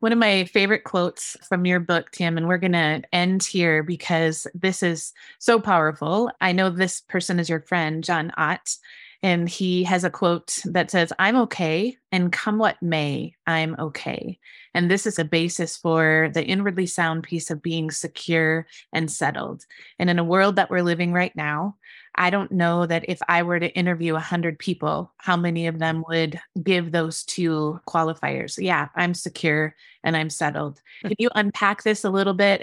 One 0.00 0.12
of 0.12 0.18
my 0.18 0.44
favorite 0.44 0.84
quotes 0.84 1.36
from 1.46 1.66
your 1.66 1.78
book, 1.78 2.10
Tim, 2.10 2.38
and 2.38 2.48
we're 2.48 2.56
going 2.56 2.72
to 2.72 3.02
end 3.12 3.42
here 3.42 3.82
because 3.82 4.46
this 4.54 4.82
is 4.82 5.12
so 5.38 5.60
powerful. 5.60 6.30
I 6.40 6.52
know 6.52 6.70
this 6.70 7.02
person 7.02 7.38
is 7.38 7.50
your 7.50 7.60
friend, 7.60 8.02
John 8.02 8.32
Ott, 8.38 8.76
and 9.22 9.46
he 9.46 9.84
has 9.84 10.02
a 10.02 10.08
quote 10.08 10.56
that 10.64 10.90
says, 10.90 11.12
I'm 11.18 11.36
okay, 11.36 11.98
and 12.10 12.32
come 12.32 12.56
what 12.56 12.80
may, 12.80 13.34
I'm 13.46 13.76
okay. 13.78 14.38
And 14.72 14.90
this 14.90 15.06
is 15.06 15.18
a 15.18 15.24
basis 15.24 15.76
for 15.76 16.30
the 16.32 16.44
inwardly 16.44 16.86
sound 16.86 17.22
piece 17.24 17.50
of 17.50 17.60
being 17.60 17.90
secure 17.90 18.66
and 18.94 19.10
settled. 19.10 19.66
And 19.98 20.08
in 20.08 20.18
a 20.18 20.24
world 20.24 20.56
that 20.56 20.70
we're 20.70 20.82
living 20.82 21.12
right 21.12 21.36
now, 21.36 21.76
I 22.14 22.30
don't 22.30 22.52
know 22.52 22.86
that 22.86 23.04
if 23.08 23.20
I 23.28 23.42
were 23.42 23.60
to 23.60 23.74
interview 23.74 24.12
100 24.14 24.58
people, 24.58 25.12
how 25.18 25.36
many 25.36 25.66
of 25.66 25.78
them 25.78 26.04
would 26.08 26.40
give 26.62 26.92
those 26.92 27.22
two 27.24 27.80
qualifiers. 27.88 28.62
Yeah, 28.62 28.88
I'm 28.94 29.14
secure 29.14 29.74
and 30.02 30.16
I'm 30.16 30.30
settled. 30.30 30.80
Eh. 31.04 31.08
Can 31.08 31.16
you 31.18 31.30
unpack 31.34 31.82
this 31.82 32.04
a 32.04 32.10
little 32.10 32.34
bit? 32.34 32.62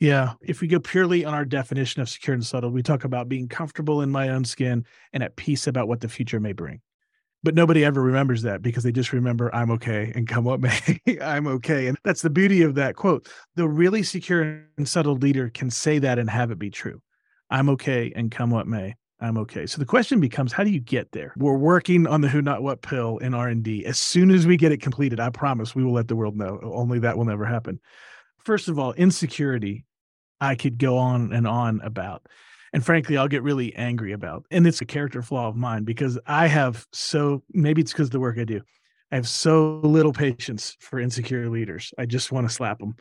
Yeah. 0.00 0.34
If 0.42 0.60
we 0.60 0.68
go 0.68 0.80
purely 0.80 1.24
on 1.24 1.34
our 1.34 1.44
definition 1.44 2.02
of 2.02 2.08
secure 2.08 2.34
and 2.34 2.44
settled, 2.44 2.74
we 2.74 2.82
talk 2.82 3.04
about 3.04 3.28
being 3.28 3.48
comfortable 3.48 4.02
in 4.02 4.10
my 4.10 4.28
own 4.28 4.44
skin 4.44 4.84
and 5.12 5.22
at 5.22 5.36
peace 5.36 5.66
about 5.66 5.88
what 5.88 6.00
the 6.00 6.08
future 6.08 6.40
may 6.40 6.52
bring. 6.52 6.80
But 7.42 7.54
nobody 7.54 7.84
ever 7.84 8.00
remembers 8.00 8.42
that 8.42 8.62
because 8.62 8.84
they 8.84 8.92
just 8.92 9.12
remember, 9.12 9.54
I'm 9.54 9.70
okay 9.72 10.12
and 10.14 10.26
come 10.26 10.44
what 10.44 10.60
may, 10.62 10.80
I'm 11.20 11.46
okay. 11.46 11.88
And 11.88 11.98
that's 12.02 12.22
the 12.22 12.30
beauty 12.30 12.62
of 12.62 12.74
that 12.76 12.96
quote. 12.96 13.28
The 13.54 13.68
really 13.68 14.02
secure 14.02 14.62
and 14.78 14.88
settled 14.88 15.22
leader 15.22 15.50
can 15.50 15.70
say 15.70 15.98
that 15.98 16.18
and 16.18 16.28
have 16.30 16.50
it 16.50 16.58
be 16.58 16.70
true. 16.70 17.00
I'm 17.54 17.68
okay 17.68 18.12
and 18.16 18.32
come 18.32 18.50
what 18.50 18.66
may. 18.66 18.96
I'm 19.20 19.38
okay. 19.38 19.64
So 19.66 19.78
the 19.78 19.86
question 19.86 20.18
becomes, 20.18 20.52
how 20.52 20.64
do 20.64 20.70
you 20.70 20.80
get 20.80 21.12
there? 21.12 21.32
We're 21.36 21.56
working 21.56 22.04
on 22.04 22.20
the 22.20 22.26
who 22.26 22.42
not 22.42 22.64
what 22.64 22.82
pill 22.82 23.18
in 23.18 23.32
R&D. 23.32 23.86
As 23.86 23.96
soon 23.96 24.32
as 24.32 24.44
we 24.44 24.56
get 24.56 24.72
it 24.72 24.82
completed, 24.82 25.20
I 25.20 25.30
promise 25.30 25.72
we 25.72 25.84
will 25.84 25.92
let 25.92 26.08
the 26.08 26.16
world 26.16 26.36
know. 26.36 26.58
Only 26.64 26.98
that 26.98 27.16
will 27.16 27.26
never 27.26 27.44
happen. 27.44 27.78
First 28.44 28.66
of 28.66 28.80
all, 28.80 28.92
insecurity, 28.94 29.84
I 30.40 30.56
could 30.56 30.78
go 30.78 30.98
on 30.98 31.32
and 31.32 31.46
on 31.46 31.80
about. 31.84 32.26
And 32.72 32.84
frankly, 32.84 33.16
I'll 33.16 33.28
get 33.28 33.44
really 33.44 33.72
angry 33.76 34.10
about. 34.10 34.46
And 34.50 34.66
it's 34.66 34.80
a 34.80 34.84
character 34.84 35.22
flaw 35.22 35.46
of 35.46 35.54
mine 35.54 35.84
because 35.84 36.18
I 36.26 36.48
have 36.48 36.84
so 36.92 37.44
maybe 37.52 37.82
it's 37.82 37.92
because 37.92 38.08
of 38.08 38.12
the 38.12 38.20
work 38.20 38.36
I 38.36 38.44
do. 38.44 38.62
I 39.12 39.14
have 39.14 39.28
so 39.28 39.78
little 39.84 40.12
patience 40.12 40.76
for 40.80 40.98
insecure 40.98 41.48
leaders. 41.48 41.94
I 41.96 42.06
just 42.06 42.32
want 42.32 42.48
to 42.48 42.52
slap 42.52 42.80
them. 42.80 42.96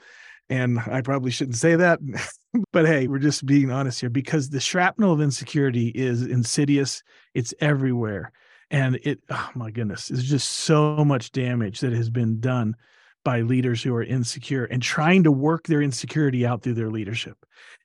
And 0.49 0.79
I 0.79 1.01
probably 1.01 1.31
shouldn't 1.31 1.57
say 1.57 1.75
that, 1.75 1.99
but 2.73 2.85
hey, 2.85 3.07
we're 3.07 3.19
just 3.19 3.45
being 3.45 3.71
honest 3.71 4.01
here 4.01 4.09
because 4.09 4.49
the 4.49 4.59
shrapnel 4.59 5.13
of 5.13 5.21
insecurity 5.21 5.87
is 5.89 6.21
insidious. 6.23 7.01
It's 7.33 7.53
everywhere. 7.59 8.31
And 8.69 8.99
it, 9.03 9.19
oh 9.29 9.49
my 9.55 9.71
goodness, 9.71 10.07
there's 10.07 10.23
just 10.23 10.49
so 10.49 11.05
much 11.05 11.31
damage 11.31 11.79
that 11.81 11.93
has 11.93 12.09
been 12.09 12.39
done 12.39 12.75
by 13.23 13.41
leaders 13.41 13.81
who 13.81 13.95
are 13.95 14.03
insecure 14.03 14.65
and 14.65 14.81
trying 14.81 15.23
to 15.23 15.31
work 15.31 15.67
their 15.67 15.81
insecurity 15.81 16.45
out 16.45 16.61
through 16.61 16.73
their 16.73 16.89
leadership. 16.89 17.37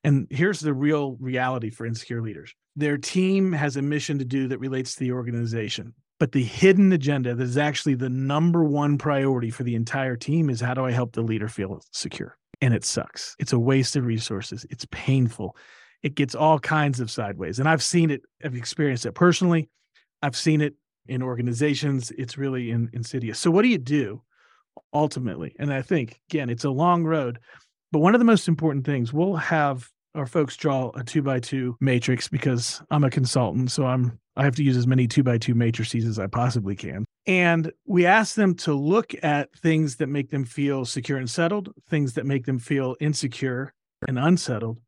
And 0.03 0.27
here's 0.31 0.61
the 0.61 0.75
real 0.75 1.17
reality 1.21 1.71
for 1.71 1.87
insecure 1.87 2.23
leaders 2.23 2.55
their 2.77 2.97
team 2.97 3.53
has 3.53 3.77
a 3.77 3.83
mission 3.83 4.19
to 4.19 4.25
do 4.25 4.49
that 4.49 4.61
relates 4.61 4.95
to 4.95 5.01
the 5.01 5.13
organization. 5.13 5.95
But 6.21 6.33
the 6.33 6.45
hidden 6.45 6.93
agenda 6.93 7.35
that 7.35 7.43
is 7.43 7.59
actually 7.59 7.95
the 7.95 8.09
number 8.09 8.65
one 8.65 8.99
priority 8.99 9.51
for 9.51 9.65
the 9.65 9.75
entire 9.75 10.17
team 10.17 10.49
is 10.51 10.61
how 10.61 10.75
do 10.75 10.85
I 10.85 10.91
help 10.91 11.13
the 11.13 11.23
leader 11.23 11.49
feel 11.49 11.81
secure? 11.93 12.37
And 12.61 12.75
it 12.75 12.85
sucks. 12.85 13.37
It's 13.39 13.53
a 13.53 13.59
waste 13.59 13.97
of 13.97 14.05
resources. 14.05 14.67
It's 14.71 14.87
painful. 14.91 15.57
It 16.03 16.15
gets 16.15 16.35
all 16.35 16.59
kinds 16.59 17.01
of 17.01 17.11
sideways. 17.11 17.59
And 17.59 17.69
I've 17.69 17.83
seen 17.83 18.11
it, 18.11 18.23
I've 18.45 18.55
experienced 18.55 19.07
it 19.07 19.13
personally. 19.13 19.69
I've 20.23 20.37
seen 20.37 20.61
it 20.61 20.75
in 21.07 21.23
organizations. 21.23 22.11
It's 22.13 22.39
really 22.39 22.71
in, 22.71 22.91
insidious. 22.93 23.39
So, 23.39 23.51
what 23.51 23.63
do 23.63 23.69
you 23.69 23.79
do 23.79 24.23
ultimately? 24.93 25.55
And 25.59 25.73
I 25.73 25.83
think, 25.83 26.21
again, 26.31 26.51
it's 26.51 26.65
a 26.65 26.71
long 26.71 27.05
road. 27.05 27.39
But 27.91 28.01
one 28.01 28.15
of 28.15 28.21
the 28.21 28.25
most 28.25 28.49
important 28.49 28.85
things, 28.85 29.13
we'll 29.13 29.37
have 29.37 29.89
our 30.15 30.27
folks 30.27 30.57
draw 30.57 30.91
a 30.95 31.05
two 31.05 31.23
by 31.23 31.41
two 31.41 31.77
matrix 31.81 32.29
because 32.29 32.83
I'm 32.91 33.05
a 33.05 33.11
consultant. 33.11 33.71
So 33.71 33.87
I'm 33.87 34.19
I 34.37 34.45
have 34.45 34.55
to 34.57 34.63
use 34.63 34.77
as 34.77 34.87
many 34.87 35.09
two 35.09 35.23
by 35.23 35.39
two 35.39 35.55
matrices 35.55 36.05
as 36.05 36.19
I 36.19 36.29
possibly 36.29 36.77
can. 36.77 37.05
And 37.29 37.71
we 37.85 38.07
ask 38.07 38.35
them 38.35 38.55
to 38.55 38.73
look 38.73 39.15
at 39.23 39.53
things 39.53 39.97
that 39.97 40.09
make 40.09 40.31
them 40.31 40.47
feel 40.47 40.87
secure 40.87 41.19
and 41.19 41.29
settled, 41.29 41.75
things 41.87 42.15
that 42.15 42.25
make 42.25 42.47
them 42.47 42.59
feel 42.59 42.97
insecure 43.01 43.75
and 44.09 44.19
unsettled. 44.19 44.81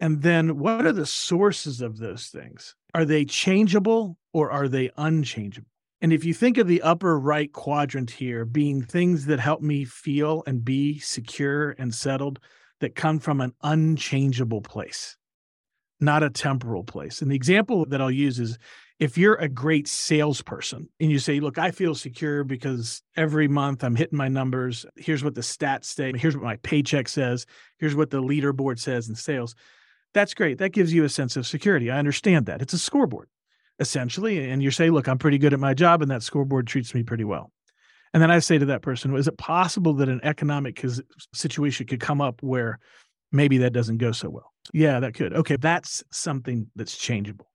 And 0.00 0.22
then 0.22 0.58
what 0.58 0.86
are 0.86 0.92
the 0.92 1.04
sources 1.04 1.82
of 1.82 1.98
those 1.98 2.28
things? 2.28 2.74
Are 2.94 3.04
they 3.04 3.26
changeable 3.26 4.16
or 4.32 4.50
are 4.50 4.66
they 4.66 4.90
unchangeable? 4.96 5.68
And 6.00 6.10
if 6.10 6.24
you 6.24 6.32
think 6.32 6.56
of 6.56 6.68
the 6.68 6.80
upper 6.80 7.18
right 7.18 7.52
quadrant 7.52 8.10
here 8.10 8.46
being 8.46 8.82
things 8.82 9.26
that 9.26 9.38
help 9.38 9.60
me 9.60 9.84
feel 9.84 10.42
and 10.46 10.64
be 10.64 10.98
secure 11.00 11.76
and 11.78 11.94
settled 11.94 12.40
that 12.80 12.94
come 12.94 13.18
from 13.18 13.42
an 13.42 13.52
unchangeable 13.62 14.62
place, 14.62 15.18
not 16.00 16.22
a 16.22 16.30
temporal 16.30 16.84
place. 16.84 17.20
And 17.20 17.30
the 17.30 17.36
example 17.36 17.84
that 17.86 18.00
I'll 18.00 18.10
use 18.10 18.38
is 18.38 18.58
if 19.00 19.18
you're 19.18 19.34
a 19.34 19.48
great 19.48 19.88
salesperson 19.88 20.88
and 21.00 21.10
you 21.10 21.18
say, 21.18 21.40
look, 21.40 21.58
I 21.58 21.72
feel 21.72 21.94
secure 21.94 22.44
because 22.44 23.02
every 23.16 23.48
month 23.48 23.82
I'm 23.82 23.96
hitting 23.96 24.16
my 24.16 24.28
numbers. 24.28 24.86
Here's 24.96 25.24
what 25.24 25.34
the 25.34 25.40
stats 25.40 25.86
say. 25.86 26.12
Here's 26.16 26.36
what 26.36 26.44
my 26.44 26.56
paycheck 26.56 27.08
says. 27.08 27.44
Here's 27.78 27.96
what 27.96 28.10
the 28.10 28.22
leaderboard 28.22 28.78
says 28.78 29.08
in 29.08 29.16
sales. 29.16 29.54
That's 30.12 30.34
great. 30.34 30.58
That 30.58 30.72
gives 30.72 30.92
you 30.92 31.02
a 31.02 31.08
sense 31.08 31.36
of 31.36 31.46
security. 31.46 31.90
I 31.90 31.98
understand 31.98 32.46
that. 32.46 32.62
It's 32.62 32.72
a 32.72 32.78
scoreboard, 32.78 33.28
essentially. 33.80 34.48
And 34.48 34.62
you 34.62 34.70
say, 34.70 34.90
look, 34.90 35.08
I'm 35.08 35.18
pretty 35.18 35.38
good 35.38 35.52
at 35.52 35.60
my 35.60 35.74
job 35.74 36.00
and 36.00 36.10
that 36.12 36.22
scoreboard 36.22 36.68
treats 36.68 36.94
me 36.94 37.02
pretty 37.02 37.24
well. 37.24 37.50
And 38.12 38.22
then 38.22 38.30
I 38.30 38.38
say 38.38 38.58
to 38.58 38.66
that 38.66 38.82
person, 38.82 39.16
is 39.16 39.26
it 39.26 39.38
possible 39.38 39.92
that 39.94 40.08
an 40.08 40.20
economic 40.22 40.80
situation 41.34 41.86
could 41.88 41.98
come 41.98 42.20
up 42.20 42.40
where 42.44 42.78
maybe 43.32 43.58
that 43.58 43.72
doesn't 43.72 43.98
go 43.98 44.12
so 44.12 44.30
well? 44.30 44.52
Yeah, 44.72 45.00
that 45.00 45.14
could. 45.14 45.32
Okay, 45.32 45.56
that's 45.56 46.04
something 46.12 46.70
that's 46.76 46.96
changeable. 46.96 47.50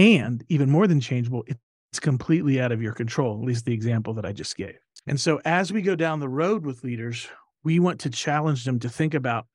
And 0.00 0.42
even 0.48 0.70
more 0.70 0.86
than 0.86 0.98
changeable, 0.98 1.44
it's 1.46 2.00
completely 2.00 2.58
out 2.58 2.72
of 2.72 2.80
your 2.80 2.94
control, 2.94 3.38
at 3.38 3.44
least 3.44 3.66
the 3.66 3.74
example 3.74 4.14
that 4.14 4.24
I 4.24 4.32
just 4.32 4.56
gave. 4.56 4.78
And 5.06 5.20
so 5.20 5.42
as 5.44 5.74
we 5.74 5.82
go 5.82 5.94
down 5.94 6.20
the 6.20 6.28
road 6.28 6.64
with 6.64 6.82
leaders, 6.82 7.28
we 7.64 7.78
want 7.78 8.00
to 8.00 8.10
challenge 8.10 8.64
them 8.64 8.78
to 8.78 8.88
think 8.88 9.12
about 9.12 9.46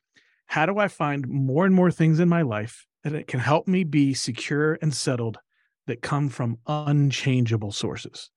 how 0.46 0.68
do 0.68 0.78
I 0.78 0.88
find 0.88 1.28
more 1.28 1.66
and 1.66 1.74
more 1.74 1.90
things 1.90 2.20
in 2.20 2.30
my 2.30 2.44
life 2.44 2.86
that 3.04 3.26
can 3.28 3.40
help 3.40 3.68
me 3.68 3.84
be 3.84 4.14
secure 4.14 4.78
and 4.84 4.94
settled 4.94 5.40
that 5.88 6.04
come 6.04 6.30
from 6.30 6.60
unchangeable 6.68 7.72
sources. 7.72 8.30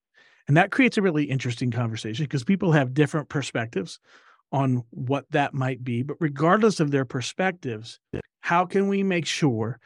And 0.46 0.56
that 0.56 0.70
creates 0.70 0.96
a 0.96 1.02
really 1.02 1.24
interesting 1.24 1.70
conversation 1.70 2.24
because 2.24 2.42
people 2.42 2.72
have 2.72 2.94
different 2.94 3.28
perspectives 3.28 4.00
on 4.50 4.82
what 4.88 5.26
that 5.32 5.52
might 5.52 5.84
be. 5.84 6.02
But 6.02 6.16
regardless 6.20 6.80
of 6.80 6.90
their 6.90 7.04
perspectives, 7.04 8.00
how 8.40 8.64
can 8.64 8.88
we 8.88 9.02
make 9.02 9.26
sure 9.26 9.78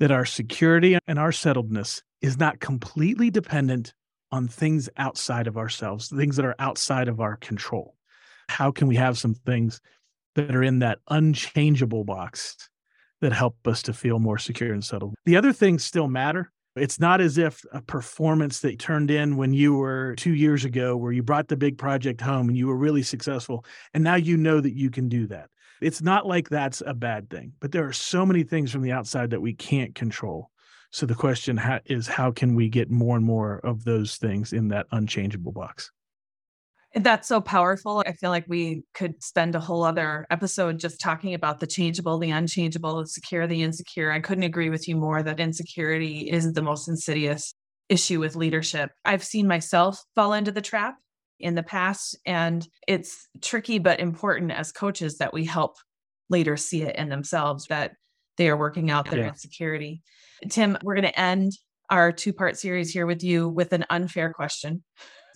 that 0.00 0.10
our 0.10 0.24
security 0.24 0.98
and 1.06 1.18
our 1.18 1.30
settledness 1.30 2.02
is 2.20 2.38
not 2.38 2.58
completely 2.58 3.30
dependent 3.30 3.94
on 4.32 4.48
things 4.48 4.88
outside 4.96 5.46
of 5.46 5.56
ourselves, 5.56 6.08
things 6.08 6.36
that 6.36 6.44
are 6.44 6.56
outside 6.58 7.06
of 7.06 7.20
our 7.20 7.36
control. 7.36 7.94
How 8.48 8.70
can 8.72 8.88
we 8.88 8.96
have 8.96 9.18
some 9.18 9.34
things 9.34 9.80
that 10.34 10.54
are 10.54 10.62
in 10.62 10.80
that 10.80 10.98
unchangeable 11.08 12.04
box 12.04 12.68
that 13.20 13.32
help 13.32 13.56
us 13.66 13.82
to 13.82 13.92
feel 13.92 14.18
more 14.18 14.38
secure 14.38 14.72
and 14.72 14.84
settled? 14.84 15.14
The 15.24 15.36
other 15.36 15.52
things 15.52 15.84
still 15.84 16.08
matter. 16.08 16.50
It's 16.76 17.00
not 17.00 17.20
as 17.20 17.36
if 17.36 17.64
a 17.72 17.82
performance 17.82 18.60
that 18.60 18.78
turned 18.78 19.10
in 19.10 19.36
when 19.36 19.52
you 19.52 19.74
were 19.74 20.14
two 20.16 20.34
years 20.34 20.64
ago, 20.64 20.96
where 20.96 21.12
you 21.12 21.22
brought 21.22 21.48
the 21.48 21.56
big 21.56 21.76
project 21.76 22.20
home 22.20 22.48
and 22.48 22.56
you 22.56 22.68
were 22.68 22.76
really 22.76 23.02
successful, 23.02 23.64
and 23.92 24.04
now 24.04 24.14
you 24.14 24.36
know 24.36 24.60
that 24.60 24.76
you 24.76 24.88
can 24.88 25.08
do 25.08 25.26
that. 25.26 25.50
It's 25.80 26.02
not 26.02 26.26
like 26.26 26.48
that's 26.48 26.82
a 26.84 26.94
bad 26.94 27.30
thing, 27.30 27.52
but 27.60 27.72
there 27.72 27.86
are 27.86 27.92
so 27.92 28.26
many 28.26 28.42
things 28.42 28.70
from 28.70 28.82
the 28.82 28.92
outside 28.92 29.30
that 29.30 29.40
we 29.40 29.54
can't 29.54 29.94
control. 29.94 30.50
So 30.90 31.06
the 31.06 31.14
question 31.14 31.60
is 31.86 32.06
how 32.06 32.32
can 32.32 32.54
we 32.54 32.68
get 32.68 32.90
more 32.90 33.16
and 33.16 33.24
more 33.24 33.60
of 33.64 33.84
those 33.84 34.16
things 34.16 34.52
in 34.52 34.68
that 34.68 34.86
unchangeable 34.92 35.52
box? 35.52 35.90
That's 36.92 37.28
so 37.28 37.40
powerful. 37.40 38.02
I 38.04 38.12
feel 38.14 38.30
like 38.30 38.46
we 38.48 38.82
could 38.94 39.22
spend 39.22 39.54
a 39.54 39.60
whole 39.60 39.84
other 39.84 40.26
episode 40.28 40.80
just 40.80 41.00
talking 41.00 41.34
about 41.34 41.60
the 41.60 41.66
changeable, 41.68 42.18
the 42.18 42.32
unchangeable, 42.32 42.98
the 42.98 43.06
secure, 43.06 43.46
the 43.46 43.62
insecure. 43.62 44.10
I 44.10 44.18
couldn't 44.18 44.42
agree 44.42 44.70
with 44.70 44.88
you 44.88 44.96
more 44.96 45.22
that 45.22 45.38
insecurity 45.38 46.28
is 46.28 46.52
the 46.52 46.62
most 46.62 46.88
insidious 46.88 47.54
issue 47.88 48.18
with 48.18 48.34
leadership. 48.34 48.90
I've 49.04 49.22
seen 49.22 49.46
myself 49.46 50.02
fall 50.16 50.32
into 50.32 50.50
the 50.50 50.60
trap 50.60 50.96
in 51.40 51.54
the 51.54 51.62
past. 51.62 52.16
And 52.26 52.66
it's 52.86 53.28
tricky, 53.40 53.78
but 53.78 54.00
important 54.00 54.52
as 54.52 54.72
coaches 54.72 55.18
that 55.18 55.32
we 55.32 55.44
help 55.44 55.76
leaders 56.28 56.64
see 56.64 56.82
it 56.82 56.96
in 56.96 57.08
themselves 57.08 57.66
that 57.66 57.92
they 58.36 58.48
are 58.48 58.56
working 58.56 58.90
out 58.90 59.10
their 59.10 59.20
yeah. 59.20 59.28
insecurity. 59.28 60.02
Tim, 60.48 60.78
we're 60.82 60.94
going 60.94 61.02
to 61.04 61.20
end 61.20 61.52
our 61.90 62.12
two 62.12 62.32
part 62.32 62.56
series 62.56 62.90
here 62.90 63.06
with 63.06 63.22
you 63.22 63.48
with 63.48 63.72
an 63.72 63.84
unfair 63.90 64.32
question. 64.32 64.82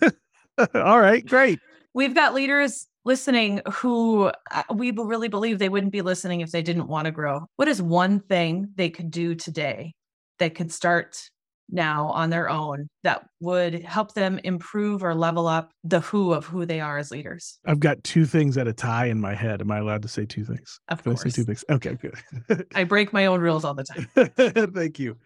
All 0.73 0.99
right, 0.99 1.25
great. 1.25 1.59
We've 1.93 2.15
got 2.15 2.33
leaders 2.33 2.87
listening 3.03 3.61
who 3.71 4.31
uh, 4.51 4.63
we 4.73 4.91
really 4.91 5.27
believe 5.27 5.59
they 5.59 5.69
wouldn't 5.69 5.91
be 5.91 6.01
listening 6.01 6.41
if 6.41 6.51
they 6.51 6.61
didn't 6.61 6.87
want 6.87 7.05
to 7.05 7.11
grow. 7.11 7.45
What 7.57 7.67
is 7.67 7.81
one 7.81 8.19
thing 8.21 8.69
they 8.75 8.89
could 8.89 9.11
do 9.11 9.35
today 9.35 9.93
that 10.39 10.55
could 10.55 10.71
start 10.71 11.29
now 11.69 12.07
on 12.07 12.29
their 12.29 12.49
own 12.49 12.89
that 13.03 13.27
would 13.39 13.83
help 13.83 14.13
them 14.13 14.39
improve 14.43 15.03
or 15.03 15.15
level 15.15 15.47
up 15.47 15.71
the 15.83 15.99
who 16.01 16.33
of 16.33 16.45
who 16.45 16.65
they 16.65 16.79
are 16.79 16.97
as 16.97 17.11
leaders? 17.11 17.59
I've 17.65 17.79
got 17.79 18.03
two 18.03 18.25
things 18.25 18.57
at 18.57 18.67
a 18.67 18.73
tie 18.73 19.05
in 19.05 19.19
my 19.19 19.33
head. 19.33 19.61
Am 19.61 19.71
I 19.71 19.79
allowed 19.79 20.03
to 20.03 20.07
say 20.07 20.25
two 20.25 20.45
things? 20.45 20.79
Of 20.89 21.03
Can 21.03 21.13
course. 21.13 21.25
I 21.25 21.29
say 21.29 21.35
two 21.35 21.45
things. 21.45 21.65
Okay, 21.69 21.95
good. 21.95 22.65
I 22.75 22.83
break 22.83 23.13
my 23.13 23.25
own 23.25 23.41
rules 23.41 23.65
all 23.65 23.73
the 23.73 23.83
time. 23.83 24.07
Thank 24.73 24.99
you. 24.99 25.17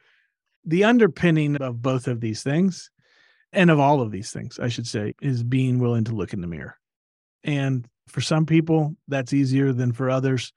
The 0.65 0.83
underpinning 0.83 1.57
of 1.57 1.81
both 1.81 2.07
of 2.07 2.19
these 2.19 2.43
things 2.43 2.89
and 3.53 3.69
of 3.71 3.79
all 3.79 4.01
of 4.01 4.11
these 4.11 4.31
things, 4.31 4.59
I 4.59 4.67
should 4.67 4.87
say, 4.87 5.15
is 5.21 5.43
being 5.43 5.79
willing 5.79 6.03
to 6.05 6.15
look 6.15 6.33
in 6.33 6.41
the 6.41 6.47
mirror. 6.47 6.77
And 7.43 7.87
for 8.07 8.21
some 8.21 8.45
people, 8.45 8.95
that's 9.07 9.33
easier 9.33 9.71
than 9.71 9.93
for 9.93 10.09
others, 10.09 10.53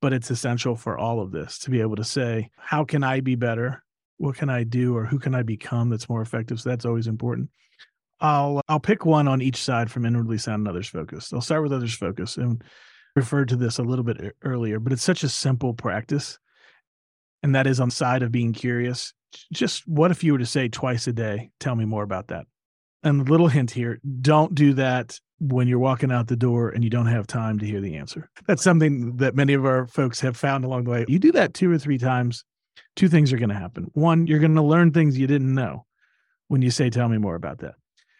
but 0.00 0.12
it's 0.12 0.30
essential 0.30 0.76
for 0.76 0.96
all 0.96 1.20
of 1.20 1.32
this 1.32 1.58
to 1.60 1.70
be 1.70 1.80
able 1.80 1.96
to 1.96 2.04
say, 2.04 2.50
how 2.56 2.84
can 2.84 3.02
I 3.02 3.20
be 3.20 3.34
better? 3.34 3.82
What 4.20 4.36
can 4.36 4.50
I 4.50 4.64
do 4.64 4.94
or 4.94 5.06
who 5.06 5.18
can 5.18 5.34
I 5.34 5.42
become 5.42 5.88
that's 5.88 6.08
more 6.08 6.20
effective? 6.20 6.60
So 6.60 6.68
that's 6.68 6.84
always 6.84 7.06
important. 7.06 7.48
I'll 8.20 8.58
uh, 8.58 8.62
I'll 8.68 8.80
pick 8.80 9.06
one 9.06 9.26
on 9.28 9.40
each 9.40 9.56
side 9.56 9.90
from 9.90 10.04
inwardly 10.04 10.36
sound 10.36 10.60
and 10.60 10.68
others 10.68 10.88
focused. 10.88 11.32
I'll 11.32 11.40
start 11.40 11.62
with 11.62 11.72
others 11.72 11.94
focused 11.94 12.36
and 12.36 12.62
referred 13.16 13.48
to 13.48 13.56
this 13.56 13.78
a 13.78 13.82
little 13.82 14.04
bit 14.04 14.36
earlier, 14.44 14.78
but 14.78 14.92
it's 14.92 15.02
such 15.02 15.24
a 15.24 15.28
simple 15.28 15.72
practice. 15.72 16.38
And 17.42 17.54
that 17.54 17.66
is 17.66 17.80
on 17.80 17.88
the 17.88 17.94
side 17.94 18.22
of 18.22 18.30
being 18.30 18.52
curious. 18.52 19.14
Just 19.52 19.88
what 19.88 20.10
if 20.10 20.22
you 20.22 20.32
were 20.32 20.38
to 20.38 20.46
say 20.46 20.68
twice 20.68 21.06
a 21.06 21.14
day, 21.14 21.50
tell 21.58 21.74
me 21.74 21.86
more 21.86 22.02
about 22.02 22.28
that? 22.28 22.44
And 23.02 23.24
the 23.24 23.30
little 23.30 23.48
hint 23.48 23.70
here, 23.70 24.00
don't 24.20 24.54
do 24.54 24.74
that 24.74 25.18
when 25.38 25.66
you're 25.66 25.78
walking 25.78 26.12
out 26.12 26.28
the 26.28 26.36
door 26.36 26.68
and 26.68 26.84
you 26.84 26.90
don't 26.90 27.06
have 27.06 27.26
time 27.26 27.58
to 27.60 27.66
hear 27.66 27.80
the 27.80 27.96
answer. 27.96 28.28
That's 28.46 28.62
something 28.62 29.16
that 29.16 29.34
many 29.34 29.54
of 29.54 29.64
our 29.64 29.86
folks 29.86 30.20
have 30.20 30.36
found 30.36 30.66
along 30.66 30.84
the 30.84 30.90
way. 30.90 31.04
You 31.08 31.18
do 31.18 31.32
that 31.32 31.54
two 31.54 31.72
or 31.72 31.78
three 31.78 31.96
times, 31.96 32.44
two 32.96 33.08
things 33.08 33.32
are 33.32 33.38
going 33.38 33.50
to 33.50 33.54
happen. 33.54 33.90
One, 33.94 34.26
you're 34.26 34.38
going 34.38 34.54
to 34.54 34.62
learn 34.62 34.92
things 34.92 35.18
you 35.18 35.26
didn't 35.26 35.54
know 35.54 35.86
when 36.48 36.62
you 36.62 36.70
say, 36.70 36.90
Tell 36.90 37.08
me 37.08 37.18
more 37.18 37.34
about 37.34 37.58
that. 37.58 37.74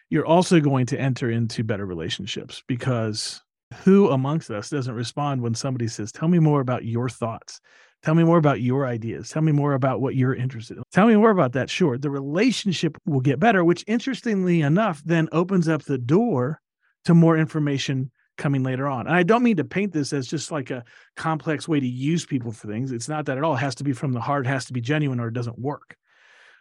You're 0.09 0.25
also 0.25 0.59
going 0.59 0.85
to 0.87 0.99
enter 0.99 1.29
into 1.29 1.63
better 1.63 1.85
relationships 1.85 2.63
because 2.67 3.41
who 3.83 4.09
amongst 4.09 4.51
us 4.51 4.69
doesn't 4.69 4.93
respond 4.93 5.41
when 5.41 5.55
somebody 5.55 5.87
says, 5.87 6.11
Tell 6.11 6.27
me 6.27 6.39
more 6.39 6.61
about 6.61 6.85
your 6.85 7.09
thoughts? 7.09 7.61
Tell 8.03 8.15
me 8.15 8.23
more 8.23 8.37
about 8.37 8.61
your 8.61 8.87
ideas. 8.87 9.29
Tell 9.29 9.43
me 9.43 9.51
more 9.51 9.73
about 9.73 10.01
what 10.01 10.15
you're 10.15 10.33
interested 10.33 10.77
in. 10.77 10.83
Tell 10.91 11.05
me 11.05 11.15
more 11.15 11.29
about 11.29 11.53
that. 11.53 11.69
Sure, 11.69 11.97
the 11.97 12.09
relationship 12.09 12.97
will 13.05 13.19
get 13.19 13.39
better, 13.39 13.63
which 13.63 13.83
interestingly 13.85 14.61
enough 14.61 15.03
then 15.05 15.29
opens 15.31 15.69
up 15.69 15.83
the 15.83 15.99
door 15.99 16.61
to 17.05 17.13
more 17.13 17.37
information 17.37 18.11
coming 18.37 18.63
later 18.63 18.87
on. 18.87 19.07
And 19.07 19.15
I 19.15 19.23
don't 19.23 19.43
mean 19.43 19.57
to 19.57 19.63
paint 19.63 19.91
this 19.93 20.13
as 20.13 20.27
just 20.27 20.51
like 20.51 20.71
a 20.71 20.83
complex 21.15 21.67
way 21.67 21.79
to 21.79 21.87
use 21.87 22.25
people 22.25 22.51
for 22.51 22.67
things. 22.67 22.91
It's 22.91 23.09
not 23.09 23.25
that 23.25 23.37
at 23.37 23.43
all. 23.43 23.55
It 23.55 23.59
has 23.59 23.75
to 23.75 23.83
be 23.83 23.93
from 23.93 24.13
the 24.13 24.21
heart, 24.21 24.47
has 24.47 24.65
to 24.65 24.73
be 24.73 24.81
genuine, 24.81 25.19
or 25.19 25.27
it 25.27 25.33
doesn't 25.33 25.59
work. 25.59 25.95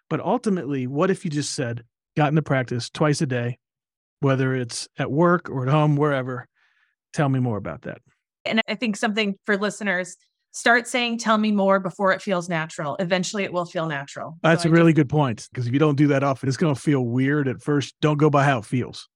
But 0.08 0.20
ultimately, 0.20 0.86
what 0.86 1.10
if 1.10 1.24
you 1.24 1.30
just 1.30 1.54
said, 1.54 1.84
got 2.16 2.28
into 2.28 2.42
practice 2.42 2.90
twice 2.90 3.20
a 3.20 3.26
day, 3.26 3.58
whether 4.20 4.54
it's 4.54 4.88
at 4.98 5.10
work 5.10 5.48
or 5.48 5.66
at 5.66 5.72
home, 5.72 5.96
wherever? 5.96 6.46
Tell 7.12 7.28
me 7.28 7.40
more 7.40 7.56
about 7.56 7.82
that. 7.82 7.98
And 8.44 8.60
I 8.68 8.74
think 8.74 8.96
something 8.96 9.36
for 9.46 9.56
listeners, 9.56 10.16
start 10.52 10.88
saying, 10.88 11.18
tell 11.18 11.38
me 11.38 11.52
more 11.52 11.78
before 11.78 12.12
it 12.12 12.20
feels 12.20 12.48
natural. 12.48 12.96
Eventually, 12.98 13.44
it 13.44 13.52
will 13.52 13.66
feel 13.66 13.86
natural. 13.86 14.36
That's 14.42 14.64
so 14.64 14.68
a 14.68 14.72
really 14.72 14.92
just- 14.92 14.96
good 14.96 15.08
point. 15.08 15.48
Because 15.52 15.66
if 15.66 15.72
you 15.72 15.78
don't 15.78 15.96
do 15.96 16.08
that 16.08 16.24
often, 16.24 16.48
it's 16.48 16.58
going 16.58 16.74
to 16.74 16.80
feel 16.80 17.04
weird 17.04 17.46
at 17.48 17.62
first. 17.62 17.94
Don't 18.00 18.18
go 18.18 18.30
by 18.30 18.44
how 18.44 18.58
it 18.58 18.64
feels. 18.64 19.08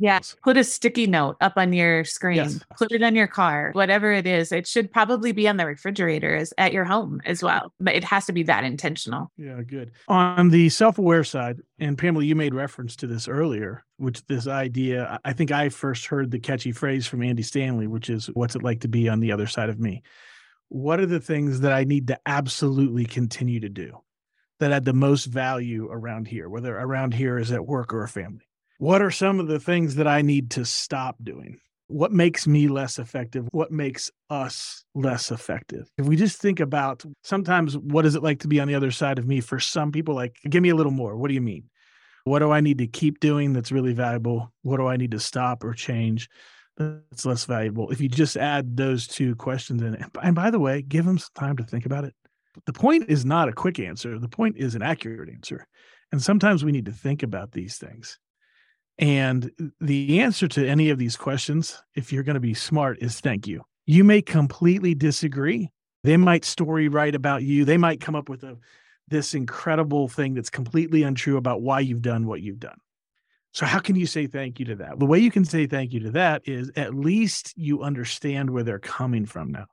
Yes. 0.00 0.34
Put 0.42 0.56
a 0.56 0.64
sticky 0.64 1.06
note 1.06 1.36
up 1.42 1.52
on 1.56 1.74
your 1.74 2.04
screen. 2.04 2.36
Yes. 2.36 2.58
Put 2.78 2.90
it 2.90 3.02
on 3.02 3.14
your 3.14 3.26
car. 3.26 3.70
Whatever 3.74 4.10
it 4.10 4.26
is, 4.26 4.50
it 4.50 4.66
should 4.66 4.90
probably 4.90 5.32
be 5.32 5.46
on 5.46 5.58
the 5.58 5.66
refrigerator 5.66 6.34
as, 6.34 6.54
at 6.56 6.72
your 6.72 6.84
home 6.84 7.20
as 7.26 7.42
well. 7.42 7.74
But 7.78 7.94
it 7.94 8.04
has 8.04 8.24
to 8.26 8.32
be 8.32 8.42
that 8.44 8.64
intentional. 8.64 9.30
Yeah, 9.36 9.60
good. 9.62 9.92
On 10.08 10.48
the 10.48 10.70
self-aware 10.70 11.22
side, 11.22 11.58
and 11.78 11.98
Pamela, 11.98 12.24
you 12.24 12.34
made 12.34 12.54
reference 12.54 12.96
to 12.96 13.06
this 13.06 13.28
earlier, 13.28 13.84
which 13.98 14.26
this 14.26 14.46
idea, 14.46 15.20
I 15.22 15.34
think 15.34 15.52
I 15.52 15.68
first 15.68 16.06
heard 16.06 16.30
the 16.30 16.40
catchy 16.40 16.72
phrase 16.72 17.06
from 17.06 17.22
Andy 17.22 17.42
Stanley, 17.42 17.86
which 17.86 18.08
is 18.08 18.26
what's 18.32 18.56
it 18.56 18.62
like 18.62 18.80
to 18.80 18.88
be 18.88 19.08
on 19.08 19.20
the 19.20 19.32
other 19.32 19.46
side 19.46 19.68
of 19.68 19.78
me? 19.78 20.02
What 20.70 20.98
are 21.00 21.06
the 21.06 21.20
things 21.20 21.60
that 21.60 21.72
I 21.72 21.84
need 21.84 22.06
to 22.06 22.18
absolutely 22.24 23.04
continue 23.04 23.60
to 23.60 23.68
do 23.68 24.00
that 24.60 24.72
add 24.72 24.84
the 24.84 24.92
most 24.92 25.26
value 25.26 25.88
around 25.90 26.28
here, 26.28 26.48
whether 26.48 26.74
around 26.74 27.12
here 27.12 27.38
is 27.38 27.52
at 27.52 27.66
work 27.66 27.92
or 27.92 28.02
a 28.02 28.08
family? 28.08 28.46
What 28.80 29.02
are 29.02 29.10
some 29.10 29.38
of 29.40 29.46
the 29.46 29.60
things 29.60 29.96
that 29.96 30.06
I 30.06 30.22
need 30.22 30.52
to 30.52 30.64
stop 30.64 31.16
doing? 31.22 31.58
What 31.88 32.12
makes 32.12 32.46
me 32.46 32.66
less 32.66 32.98
effective? 32.98 33.46
What 33.52 33.70
makes 33.70 34.10
us 34.30 34.84
less 34.94 35.30
effective? 35.30 35.86
If 35.98 36.06
we 36.06 36.16
just 36.16 36.40
think 36.40 36.60
about 36.60 37.04
sometimes 37.22 37.76
what 37.76 38.06
is 38.06 38.14
it 38.14 38.22
like 38.22 38.40
to 38.40 38.48
be 38.48 38.58
on 38.58 38.68
the 38.68 38.74
other 38.74 38.90
side 38.90 39.18
of 39.18 39.26
me 39.26 39.42
for 39.42 39.60
some 39.60 39.92
people, 39.92 40.14
like, 40.14 40.38
give 40.48 40.62
me 40.62 40.70
a 40.70 40.74
little 40.74 40.92
more. 40.92 41.14
What 41.14 41.28
do 41.28 41.34
you 41.34 41.42
mean? 41.42 41.64
What 42.24 42.38
do 42.38 42.52
I 42.52 42.62
need 42.62 42.78
to 42.78 42.86
keep 42.86 43.20
doing 43.20 43.52
that's 43.52 43.70
really 43.70 43.92
valuable? 43.92 44.50
What 44.62 44.78
do 44.78 44.86
I 44.86 44.96
need 44.96 45.10
to 45.10 45.20
stop 45.20 45.62
or 45.62 45.74
change 45.74 46.30
that's 46.78 47.26
less 47.26 47.44
valuable? 47.44 47.90
If 47.90 48.00
you 48.00 48.08
just 48.08 48.38
add 48.38 48.78
those 48.78 49.06
two 49.06 49.34
questions 49.36 49.82
in, 49.82 50.02
and 50.22 50.34
by 50.34 50.50
the 50.50 50.58
way, 50.58 50.80
give 50.80 51.04
them 51.04 51.18
some 51.18 51.28
time 51.34 51.56
to 51.58 51.64
think 51.64 51.84
about 51.84 52.04
it. 52.04 52.14
The 52.64 52.72
point 52.72 53.10
is 53.10 53.26
not 53.26 53.50
a 53.50 53.52
quick 53.52 53.78
answer, 53.78 54.18
the 54.18 54.26
point 54.26 54.56
is 54.56 54.74
an 54.74 54.80
accurate 54.80 55.28
answer. 55.28 55.66
And 56.12 56.22
sometimes 56.22 56.64
we 56.64 56.72
need 56.72 56.86
to 56.86 56.92
think 56.92 57.22
about 57.22 57.52
these 57.52 57.76
things. 57.76 58.18
And 59.00 59.50
the 59.80 60.20
answer 60.20 60.46
to 60.48 60.68
any 60.68 60.90
of 60.90 60.98
these 60.98 61.16
questions, 61.16 61.82
if 61.94 62.12
you're 62.12 62.22
going 62.22 62.34
to 62.34 62.40
be 62.40 62.52
smart, 62.52 62.98
is 63.00 63.18
thank 63.18 63.46
you. 63.46 63.62
You 63.86 64.04
may 64.04 64.20
completely 64.20 64.94
disagree. 64.94 65.70
They 66.04 66.18
might 66.18 66.44
story 66.44 66.88
write 66.88 67.14
about 67.14 67.42
you. 67.42 67.64
They 67.64 67.78
might 67.78 68.02
come 68.02 68.14
up 68.14 68.28
with 68.28 68.44
a 68.44 68.58
this 69.08 69.34
incredible 69.34 70.06
thing 70.06 70.34
that's 70.34 70.50
completely 70.50 71.02
untrue 71.02 71.36
about 71.38 71.62
why 71.62 71.80
you've 71.80 72.02
done 72.02 72.26
what 72.26 72.42
you've 72.42 72.60
done. 72.60 72.76
So 73.52 73.66
how 73.66 73.80
can 73.80 73.96
you 73.96 74.06
say 74.06 74.28
thank 74.28 74.60
you 74.60 74.66
to 74.66 74.76
that? 74.76 75.00
The 75.00 75.06
way 75.06 75.18
you 75.18 75.32
can 75.32 75.44
say 75.44 75.66
thank 75.66 75.92
you 75.92 76.00
to 76.00 76.10
that 76.12 76.42
is 76.46 76.70
at 76.76 76.94
least 76.94 77.52
you 77.56 77.82
understand 77.82 78.50
where 78.50 78.62
they're 78.62 78.78
coming 78.78 79.26
from 79.26 79.50
now. 79.50 79.66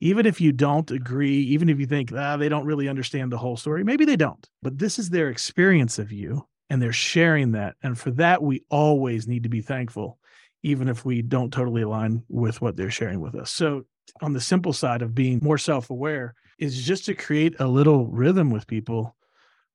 Even 0.00 0.26
if 0.26 0.40
you 0.40 0.50
don't 0.50 0.90
agree, 0.90 1.38
even 1.38 1.68
if 1.68 1.78
you 1.78 1.86
think 1.86 2.12
ah, 2.12 2.36
they 2.36 2.48
don't 2.48 2.66
really 2.66 2.88
understand 2.88 3.30
the 3.30 3.38
whole 3.38 3.56
story, 3.56 3.84
maybe 3.84 4.06
they 4.06 4.16
don't, 4.16 4.48
but 4.62 4.78
this 4.78 4.98
is 4.98 5.10
their 5.10 5.28
experience 5.28 5.98
of 5.98 6.10
you 6.10 6.44
and 6.74 6.82
they're 6.82 6.92
sharing 6.92 7.52
that. 7.52 7.76
And 7.84 7.96
for 7.96 8.10
that, 8.10 8.42
we 8.42 8.64
always 8.68 9.28
need 9.28 9.44
to 9.44 9.48
be 9.48 9.60
thankful, 9.60 10.18
even 10.64 10.88
if 10.88 11.04
we 11.04 11.22
don't 11.22 11.52
totally 11.52 11.82
align 11.82 12.24
with 12.28 12.60
what 12.60 12.76
they're 12.76 12.90
sharing 12.90 13.20
with 13.20 13.36
us. 13.36 13.52
So, 13.52 13.84
on 14.20 14.32
the 14.32 14.40
simple 14.40 14.72
side 14.72 15.00
of 15.00 15.14
being 15.14 15.38
more 15.40 15.56
self 15.56 15.88
aware, 15.88 16.34
is 16.58 16.84
just 16.84 17.04
to 17.04 17.14
create 17.14 17.54
a 17.60 17.68
little 17.68 18.08
rhythm 18.08 18.50
with 18.50 18.66
people 18.66 19.14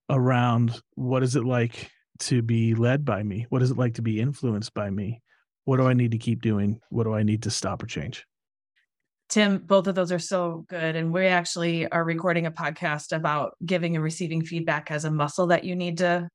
around 0.09 0.81
what 0.95 1.23
is 1.23 1.37
it 1.37 1.45
like 1.45 1.89
to 2.19 2.41
be 2.41 2.75
led 2.75 3.05
by 3.05 3.23
me? 3.23 3.45
What 3.47 3.61
is 3.61 3.71
it 3.71 3.77
like 3.77 3.93
to 3.93 4.01
be 4.01 4.19
influenced 4.19 4.73
by 4.73 4.89
me? 4.89 5.21
What 5.63 5.77
do 5.77 5.87
I 5.87 5.93
need 5.93 6.11
to 6.11 6.17
keep 6.17 6.41
doing? 6.41 6.81
What 6.89 7.05
do 7.05 7.13
I 7.13 7.23
need 7.23 7.43
to 7.43 7.49
stop 7.49 7.81
or 7.81 7.85
change? 7.85 8.25
Tim, 9.29 9.59
both 9.59 9.87
of 9.87 9.95
those 9.95 10.11
are 10.11 10.19
so 10.19 10.65
good. 10.67 10.97
And 10.97 11.13
we 11.13 11.27
actually 11.27 11.89
are 11.89 12.03
recording 12.03 12.45
a 12.45 12.51
podcast 12.51 13.15
about 13.15 13.53
giving 13.65 13.95
and 13.95 14.03
receiving 14.03 14.43
feedback 14.43 14.91
as 14.91 15.05
a 15.05 15.11
muscle 15.11 15.47
that 15.47 15.63
you 15.63 15.77
need 15.77 15.99
to 15.99 16.27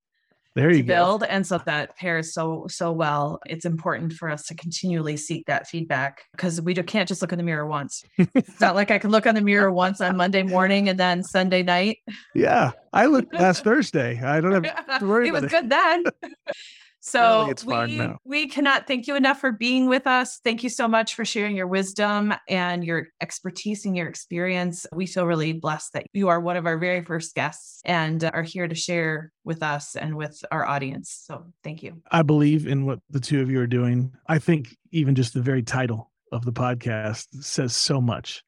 there 0.54 0.70
you 0.70 0.84
build 0.84 1.24
and 1.24 1.46
so 1.46 1.58
that 1.58 1.96
pairs 1.96 2.32
so 2.32 2.66
so 2.68 2.92
well. 2.92 3.40
It's 3.46 3.64
important 3.64 4.12
for 4.12 4.30
us 4.30 4.46
to 4.46 4.54
continually 4.54 5.16
seek 5.16 5.46
that 5.46 5.66
feedback 5.66 6.24
because 6.32 6.60
we 6.60 6.74
can't 6.74 7.08
just 7.08 7.22
look 7.22 7.32
in 7.32 7.38
the 7.38 7.44
mirror 7.44 7.66
once. 7.66 8.04
It's 8.18 8.60
not 8.60 8.74
like 8.74 8.90
i 8.90 8.98
can 8.98 9.10
look 9.10 9.26
on 9.26 9.34
the 9.34 9.40
mirror 9.40 9.72
once 9.72 10.00
on 10.00 10.16
monday 10.16 10.42
morning 10.42 10.88
and 10.88 10.98
then 10.98 11.22
sunday 11.22 11.62
night. 11.62 11.98
Yeah 12.34 12.72
i 12.92 13.06
looked 13.06 13.34
last 13.34 13.64
thursday. 13.64 14.20
I 14.22 14.40
don't 14.40 14.64
have 14.64 15.00
to 15.00 15.06
worry 15.06 15.28
it 15.28 15.32
was 15.32 15.44
it. 15.44 15.50
good 15.50 15.68
then 15.70 16.04
so 17.06 17.52
we, 17.66 18.08
we 18.24 18.48
cannot 18.48 18.86
thank 18.86 19.06
you 19.06 19.14
enough 19.14 19.38
for 19.38 19.52
being 19.52 19.90
with 19.90 20.06
us. 20.06 20.40
Thank 20.42 20.62
you 20.62 20.70
so 20.70 20.88
much 20.88 21.14
for 21.14 21.22
sharing 21.22 21.54
your 21.54 21.66
wisdom 21.66 22.32
and 22.48 22.82
your 22.82 23.08
expertise 23.20 23.84
and 23.84 23.94
your 23.94 24.08
experience. 24.08 24.86
We 24.90 25.04
feel 25.04 25.26
really 25.26 25.52
blessed 25.52 25.92
that 25.92 26.06
you 26.14 26.28
are 26.28 26.40
one 26.40 26.56
of 26.56 26.64
our 26.64 26.78
very 26.78 27.04
first 27.04 27.34
guests 27.34 27.82
and 27.84 28.24
are 28.24 28.42
here 28.42 28.66
to 28.66 28.74
share 28.74 29.32
with 29.44 29.62
us 29.62 29.96
and 29.96 30.16
with 30.16 30.42
our 30.50 30.64
audience. 30.64 31.24
So 31.26 31.44
thank 31.62 31.82
you. 31.82 32.00
I 32.10 32.22
believe 32.22 32.66
in 32.66 32.86
what 32.86 33.00
the 33.10 33.20
two 33.20 33.42
of 33.42 33.50
you 33.50 33.60
are 33.60 33.66
doing. 33.66 34.10
I 34.26 34.38
think 34.38 34.74
even 34.90 35.14
just 35.14 35.34
the 35.34 35.42
very 35.42 35.62
title 35.62 36.10
of 36.32 36.46
the 36.46 36.52
podcast 36.52 37.26
says 37.44 37.76
so 37.76 38.00
much. 38.00 38.42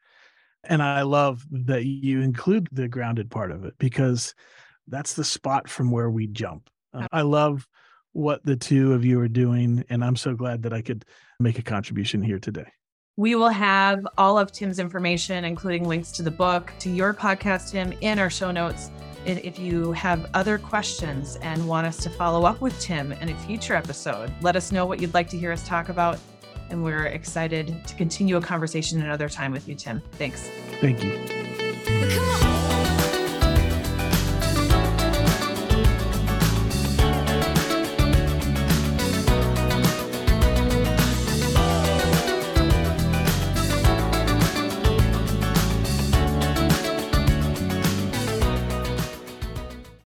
And 0.65 0.83
I 0.83 1.03
love 1.03 1.45
that 1.51 1.85
you 1.85 2.23
include 2.23 2.71
the 2.73 2.89
grounded 2.89 3.31
part 3.31 3.51
of 3.51 3.67
it 3.67 3.75
because 3.77 4.35
that's 4.89 5.13
the 5.13 5.25
spot 5.25 5.69
from 5.69 5.91
where 5.91 6.09
we 6.09 6.27
jump. 6.27 6.71
Uh, 6.95 7.07
I 7.13 7.21
love 7.21 7.69
what 8.17 8.43
the 8.45 8.57
two 8.57 8.95
of 8.95 9.05
you 9.05 9.21
are 9.21 9.29
doing. 9.29 9.85
And 9.91 10.03
I'm 10.03 10.17
so 10.17 10.35
glad 10.35 10.63
that 10.63 10.73
I 10.73 10.81
could 10.81 11.05
make 11.39 11.59
a 11.59 11.63
contribution 11.63 12.23
here 12.23 12.39
today. 12.39 12.65
We 13.19 13.35
will 13.35 13.51
have 13.51 14.07
all 14.17 14.39
of 14.39 14.53
Tim's 14.53 14.79
information, 14.79 15.45
including 15.45 15.87
links 15.87 16.11
to 16.13 16.23
the 16.23 16.31
book, 16.31 16.73
to 16.81 16.91
your 16.91 17.13
podcast, 17.13 17.73
Tim, 17.73 17.93
in 18.01 18.19
our 18.19 18.31
show 18.31 18.51
notes. 18.51 18.91
And 19.27 19.39
if 19.41 19.59
you 19.59 19.93
have 19.93 20.31
other 20.33 20.57
questions 20.57 21.37
and 21.43 21.69
want 21.69 21.87
us 21.87 21.99
to 22.05 22.11
follow 22.11 22.47
up 22.47 22.61
with 22.61 22.79
Tim 22.81 23.13
in 23.13 23.29
a 23.29 23.39
future 23.41 23.75
episode, 23.75 24.33
let 24.41 24.57
us 24.57 24.73
know 24.73 24.87
what 24.87 25.01
you'd 25.01 25.15
like 25.15 25.29
to 25.31 25.39
hear 25.39 25.53
us 25.53 25.67
talk 25.67 25.91
about. 25.91 26.19
And 26.71 26.83
we're 26.83 27.07
excited 27.07 27.87
to 27.87 27.95
continue 27.97 28.37
a 28.37 28.41
conversation 28.41 29.01
another 29.01 29.29
time 29.29 29.53
with 29.53 29.69
you, 29.69 29.75
Tim. 29.75 30.03
Thanks. 30.13 30.49
Thank 30.81 31.05
you. 31.05 32.46